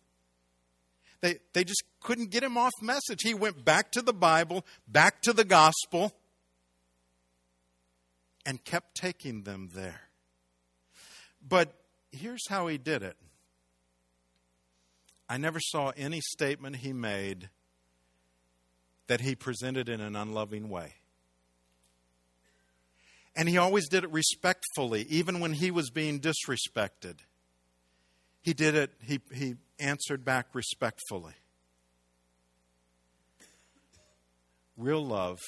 They, 1.21 1.39
they 1.53 1.63
just 1.63 1.85
couldn't 2.01 2.31
get 2.31 2.43
him 2.43 2.57
off 2.57 2.73
message. 2.81 3.21
He 3.23 3.35
went 3.35 3.65
back 3.65 3.93
to 3.93 4.03
the 4.03 4.13
Bible, 4.13 4.67
back 4.89 5.23
to 5.23 5.33
the 5.33 5.45
gospel, 5.45 6.13
and 8.45 8.65
kept 8.65 8.95
taking 8.95 9.43
them 9.43 9.71
there. 9.75 10.03
But 11.47 11.75
here's 12.11 12.49
how 12.49 12.67
he 12.67 12.79
did 12.79 13.03
it 13.03 13.17
I 15.29 15.37
never 15.39 15.61
saw 15.61 15.93
any 15.97 16.21
statement 16.21 16.77
he 16.77 16.93
made 16.93 17.49
that 19.07 19.21
he 19.21 19.35
presented 19.35 19.89
in 19.89 20.01
an 20.01 20.17
unloving 20.17 20.69
way. 20.69 20.95
And 23.35 23.49
he 23.49 23.57
always 23.57 23.89
did 23.89 24.05
it 24.05 24.13
respectfully, 24.13 25.07
even 25.09 25.41
when 25.41 25.55
he 25.55 25.71
was 25.71 25.91
being 25.91 26.21
disrespected. 26.21 27.17
He 28.43 28.53
did 28.53 28.75
it, 28.75 28.93
he, 29.01 29.21
he 29.33 29.55
answered 29.79 30.25
back 30.25 30.49
respectfully. 30.53 31.33
Real 34.77 35.05
love 35.05 35.39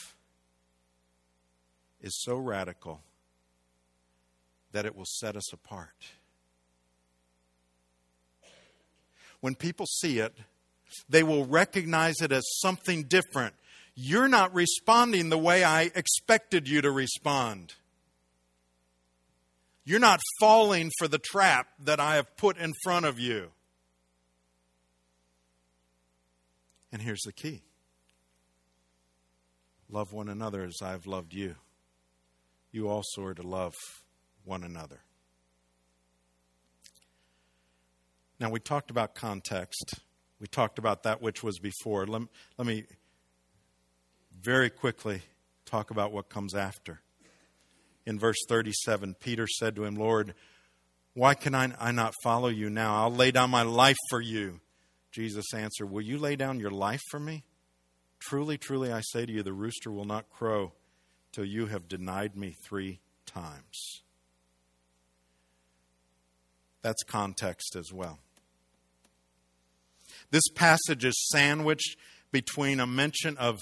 is 2.05 2.21
so 2.23 2.37
radical 2.37 3.01
that 4.73 4.85
it 4.85 4.95
will 4.95 5.07
set 5.07 5.37
us 5.37 5.53
apart. 5.53 6.05
When 9.41 9.55
people 9.55 9.87
see 9.87 10.19
it, 10.19 10.35
they 11.09 11.23
will 11.23 11.47
recognize 11.47 12.21
it 12.21 12.31
as 12.31 12.45
something 12.61 13.05
different. 13.05 13.55
You're 13.95 14.29
not 14.29 14.55
responding 14.55 15.31
the 15.31 15.39
way 15.39 15.65
I 15.65 15.91
expected 15.95 16.69
you 16.69 16.83
to 16.83 16.91
respond. 16.91 17.75
You're 19.85 19.99
not 19.99 20.21
falling 20.41 20.91
for 20.99 21.09
the 21.09 21.19
trap 21.19 21.69
that 21.79 22.01
I 22.01 22.17
have 22.17 22.37
put 22.37 22.59
in 22.59 22.73
front 22.83 23.07
of 23.07 23.19
you. 23.19 23.51
And 26.93 27.01
here's 27.01 27.23
the 27.23 27.33
key 27.33 27.63
love 29.89 30.13
one 30.13 30.29
another 30.29 30.65
as 30.65 30.83
I've 30.83 31.07
loved 31.07 31.33
you. 31.33 31.55
You 32.75 32.89
also 32.89 33.23
are 33.23 33.35
to 33.35 33.47
love 33.47 33.75
one 34.45 34.65
another. 34.65 34.99
Now, 38.41 38.51
we 38.51 38.59
talked 38.59 38.91
about 38.91 39.15
context. 39.15 40.01
We 40.41 40.49
talked 40.49 40.81
about 40.81 41.05
that 41.05 41.23
which 41.23 41.45
was 41.45 41.61
before. 41.61 42.05
Let, 42.05 42.23
let 42.59 42.67
me 42.67 42.83
very 44.43 44.71
quickly 44.71 45.23
talk 45.65 45.93
about 45.93 46.11
what 46.11 46.29
comes 46.29 46.53
after 46.53 47.01
in 48.07 48.19
verse 48.19 48.39
37, 48.49 49.15
Peter 49.21 49.47
said 49.47 49.77
to 49.77 49.85
him, 49.85 49.95
Lord, 49.95 50.35
why 51.15 51.35
can 51.35 51.55
I, 51.55 51.73
I 51.79 51.93
not 51.93 52.13
follow 52.25 52.49
you 52.49 52.69
now? 52.71 53.05
I'll 53.05 53.15
lay 53.15 53.31
down 53.31 53.51
my 53.51 53.63
life 53.63 53.97
for 54.11 54.21
you. 54.21 54.59
Jesus 55.13 55.55
answered, 55.55 55.93
Will 55.93 56.03
you 56.03 56.19
lay 56.19 56.35
down 56.35 56.59
your 56.59 56.73
life 56.73 57.03
for 57.09 57.21
me? 57.21 57.45
Truly, 58.19 58.59
truly, 58.59 58.93
I 58.93 59.01
say 59.01 59.25
to 59.27 59.33
you, 59.33 59.45
the 59.45 59.53
rooster 59.53 59.93
will 59.93 60.05
not 60.05 60.29
crow 60.29 60.73
till 61.35 61.45
you 61.45 61.67
have 61.67 61.89
denied 61.89 62.37
me 62.37 62.55
three 62.65 63.01
times. 63.27 64.03
That's 66.83 67.03
context 67.03 67.77
as 67.77 67.93
well. 67.93 68.21
This 70.31 70.47
passage 70.55 71.05
is 71.05 71.15
sandwiched 71.33 71.97
between 72.31 72.79
a 72.79 72.87
mention 72.87 73.37
of 73.37 73.59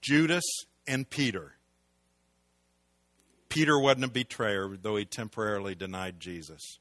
Judas 0.00 0.44
and 0.86 1.08
Peter. 1.08 1.54
Peter 3.48 3.78
wasn't 3.78 4.04
a 4.04 4.08
betrayer, 4.08 4.76
though 4.80 4.96
he 4.96 5.04
temporarily 5.04 5.74
denied 5.74 6.18
Jesus. 6.18 6.78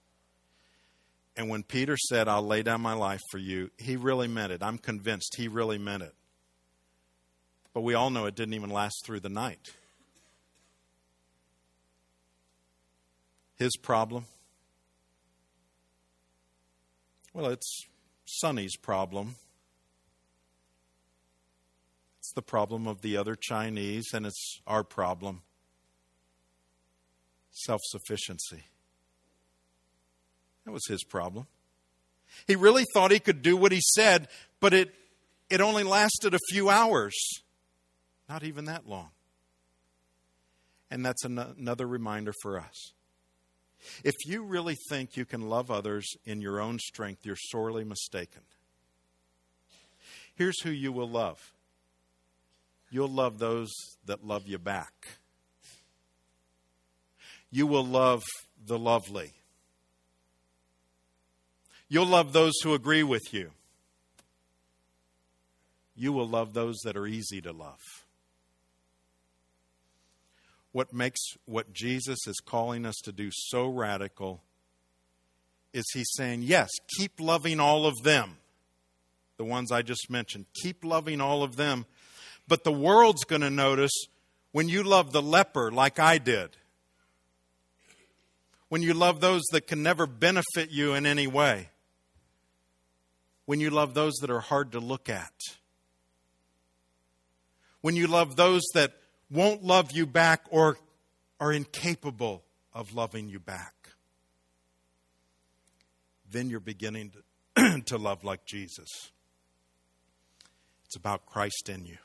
And 1.35 1.49
when 1.49 1.63
Peter 1.63 1.97
said, 1.97 2.27
I'll 2.27 2.45
lay 2.45 2.63
down 2.63 2.81
my 2.81 2.93
life 2.93 3.21
for 3.29 3.37
you, 3.37 3.69
he 3.77 3.95
really 3.95 4.27
meant 4.27 4.51
it. 4.51 4.63
I'm 4.63 4.77
convinced 4.77 5.35
he 5.35 5.47
really 5.47 5.77
meant 5.77 6.03
it. 6.03 6.13
But 7.73 7.81
we 7.81 7.93
all 7.93 8.09
know 8.09 8.25
it 8.25 8.35
didn't 8.35 8.53
even 8.53 8.69
last 8.69 9.05
through 9.05 9.19
the 9.21 9.29
night. 9.29 9.71
His 13.61 13.77
problem? 13.77 14.25
Well, 17.31 17.51
it's 17.51 17.85
Sonny's 18.25 18.75
problem. 18.75 19.35
It's 22.17 22.33
the 22.33 22.41
problem 22.41 22.87
of 22.87 23.03
the 23.03 23.17
other 23.17 23.35
Chinese, 23.35 24.07
and 24.15 24.25
it's 24.25 24.61
our 24.65 24.83
problem 24.83 25.43
self 27.51 27.81
sufficiency. 27.83 28.63
That 30.65 30.71
was 30.71 30.87
his 30.87 31.03
problem. 31.03 31.45
He 32.47 32.55
really 32.55 32.85
thought 32.95 33.11
he 33.11 33.19
could 33.19 33.43
do 33.43 33.55
what 33.55 33.71
he 33.71 33.81
said, 33.93 34.27
but 34.59 34.73
it, 34.73 34.91
it 35.51 35.61
only 35.61 35.83
lasted 35.83 36.33
a 36.33 36.39
few 36.49 36.71
hours, 36.71 37.15
not 38.27 38.41
even 38.41 38.65
that 38.65 38.89
long. 38.89 39.11
And 40.89 41.05
that's 41.05 41.23
an- 41.23 41.37
another 41.37 41.85
reminder 41.85 42.33
for 42.41 42.57
us. 42.57 42.93
If 44.03 44.15
you 44.25 44.43
really 44.43 44.77
think 44.89 45.17
you 45.17 45.25
can 45.25 45.49
love 45.49 45.71
others 45.71 46.07
in 46.25 46.41
your 46.41 46.59
own 46.59 46.79
strength, 46.79 47.25
you're 47.25 47.35
sorely 47.35 47.83
mistaken. 47.83 48.41
Here's 50.35 50.61
who 50.61 50.71
you 50.71 50.91
will 50.91 51.09
love 51.09 51.53
you'll 52.89 53.07
love 53.07 53.39
those 53.39 53.71
that 54.05 54.25
love 54.25 54.47
you 54.47 54.57
back 54.57 55.19
you 57.51 57.67
will 57.67 57.85
love 57.85 58.23
the 58.65 58.79
lovely. 58.79 59.33
You'll 61.89 62.05
love 62.05 62.31
those 62.31 62.53
who 62.63 62.73
agree 62.73 63.03
with 63.03 63.33
you. 63.33 63.51
You 65.93 66.13
will 66.13 66.27
love 66.27 66.53
those 66.53 66.77
that 66.85 66.95
are 66.95 67.05
easy 67.05 67.41
to 67.41 67.51
love. 67.51 68.00
What 70.71 70.93
makes 70.93 71.19
what 71.45 71.73
Jesus 71.73 72.19
is 72.27 72.39
calling 72.39 72.85
us 72.85 72.95
to 73.03 73.11
do 73.11 73.29
so 73.31 73.67
radical 73.67 74.41
is 75.73 75.85
he's 75.93 76.11
saying, 76.13 76.43
yes, 76.43 76.69
keep 76.97 77.19
loving 77.19 77.59
all 77.59 77.85
of 77.85 78.03
them, 78.03 78.37
the 79.37 79.43
ones 79.43 79.71
I 79.71 79.81
just 79.81 80.09
mentioned. 80.09 80.45
Keep 80.61 80.83
loving 80.83 81.21
all 81.21 81.43
of 81.43 81.55
them. 81.55 81.85
But 82.47 82.63
the 82.63 82.71
world's 82.71 83.23
going 83.23 83.41
to 83.41 83.49
notice 83.49 83.91
when 84.51 84.69
you 84.69 84.83
love 84.83 85.11
the 85.11 85.21
leper 85.21 85.71
like 85.71 85.99
I 85.99 86.17
did 86.17 86.57
when 88.71 88.81
you 88.81 88.93
love 88.93 89.19
those 89.19 89.41
that 89.51 89.67
can 89.67 89.83
never 89.83 90.07
benefit 90.07 90.71
you 90.71 90.93
in 90.93 91.05
any 91.05 91.27
way, 91.27 91.67
when 93.43 93.59
you 93.59 93.69
love 93.69 93.93
those 93.93 94.13
that 94.21 94.29
are 94.29 94.39
hard 94.39 94.71
to 94.71 94.79
look 94.79 95.09
at, 95.09 95.33
when 97.81 97.97
you 97.97 98.07
love 98.07 98.37
those 98.37 98.61
that 98.73 98.93
won't 99.31 99.63
love 99.63 99.91
you 99.91 100.05
back 100.05 100.41
or 100.49 100.77
are 101.39 101.53
incapable 101.53 102.43
of 102.73 102.93
loving 102.93 103.29
you 103.29 103.39
back, 103.39 103.73
then 106.29 106.49
you're 106.49 106.59
beginning 106.59 107.11
to, 107.55 107.81
to 107.85 107.97
love 107.97 108.23
like 108.23 108.45
Jesus. 108.45 109.11
It's 110.85 110.95
about 110.95 111.25
Christ 111.25 111.69
in 111.69 111.85
you. 111.85 111.97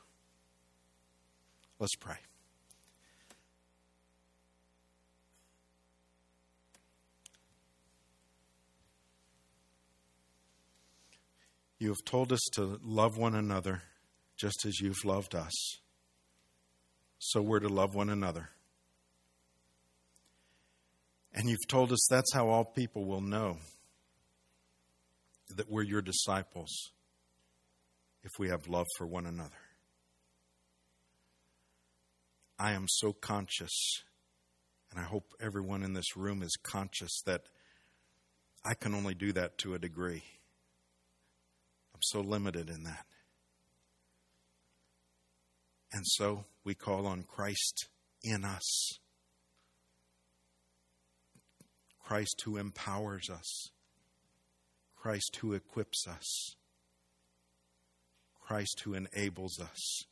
Let's 1.79 1.97
pray. 1.97 2.17
You 11.79 11.89
have 11.89 12.05
told 12.07 12.33
us 12.33 12.41
to 12.55 12.81
love 12.83 13.19
one 13.19 13.35
another 13.35 13.83
just 14.37 14.65
as 14.65 14.81
you've 14.81 15.05
loved 15.05 15.35
us. 15.35 15.53
So 17.19 17.43
we're 17.43 17.61
to 17.61 17.69
love 17.69 17.95
one 17.95 18.11
another. 18.11 18.51
And 21.33 21.49
you've 21.49 21.69
told 21.69 21.93
us 21.93 22.07
that's 22.09 22.33
how 22.33 22.49
all 22.49 22.65
people 22.65 23.05
will 23.05 23.21
know 23.21 23.59
that 25.55 25.71
we're 25.71 25.83
your 25.83 26.03
disciples 26.03 26.71
if 28.25 28.33
we 28.39 28.49
have 28.49 28.67
love 28.69 28.87
for 28.97 29.07
one 29.07 29.27
another. 29.27 29.51
I 32.59 32.73
am 32.73 32.87
so 32.89 33.13
conscious, 33.13 34.03
and 34.91 34.99
I 34.99 35.03
hope 35.03 35.35
everyone 35.41 35.83
in 35.83 35.93
this 35.93 36.17
room 36.17 36.43
is 36.43 36.57
conscious 36.63 37.21
that 37.27 37.43
I 38.65 38.75
can 38.75 38.95
only 38.95 39.15
do 39.15 39.33
that 39.35 39.59
to 39.59 39.75
a 39.75 39.79
degree. 39.79 40.25
I'm 41.95 42.01
so 42.01 42.21
limited 42.21 42.71
in 42.71 42.85
that. 42.85 43.05
And 45.93 46.03
so 46.07 46.47
we 46.67 46.75
call 46.75 47.07
on 47.07 47.23
Christ 47.23 47.89
in 48.23 48.45
us. 48.45 48.99
Christ 51.99 52.43
who 52.45 52.59
empowers 52.59 53.31
us. 53.31 53.71
Christ 54.95 55.39
who 55.41 55.55
equips 55.55 56.07
us. 56.07 56.57
Christ 58.39 58.81
who 58.85 58.93
enables 58.93 59.59
us 59.59 60.05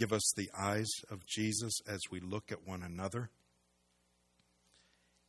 Give 0.00 0.14
us 0.14 0.32
the 0.34 0.48
eyes 0.58 0.88
of 1.10 1.26
Jesus 1.26 1.74
as 1.86 2.00
we 2.10 2.20
look 2.20 2.50
at 2.50 2.66
one 2.66 2.82
another. 2.82 3.28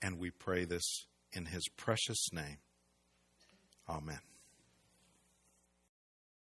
And 0.01 0.17
we 0.17 0.31
pray 0.31 0.63
this 0.63 1.07
in 1.33 1.47
his 1.47 1.67
precious 1.75 2.31
name. 2.31 2.59
Amen. 3.89 4.30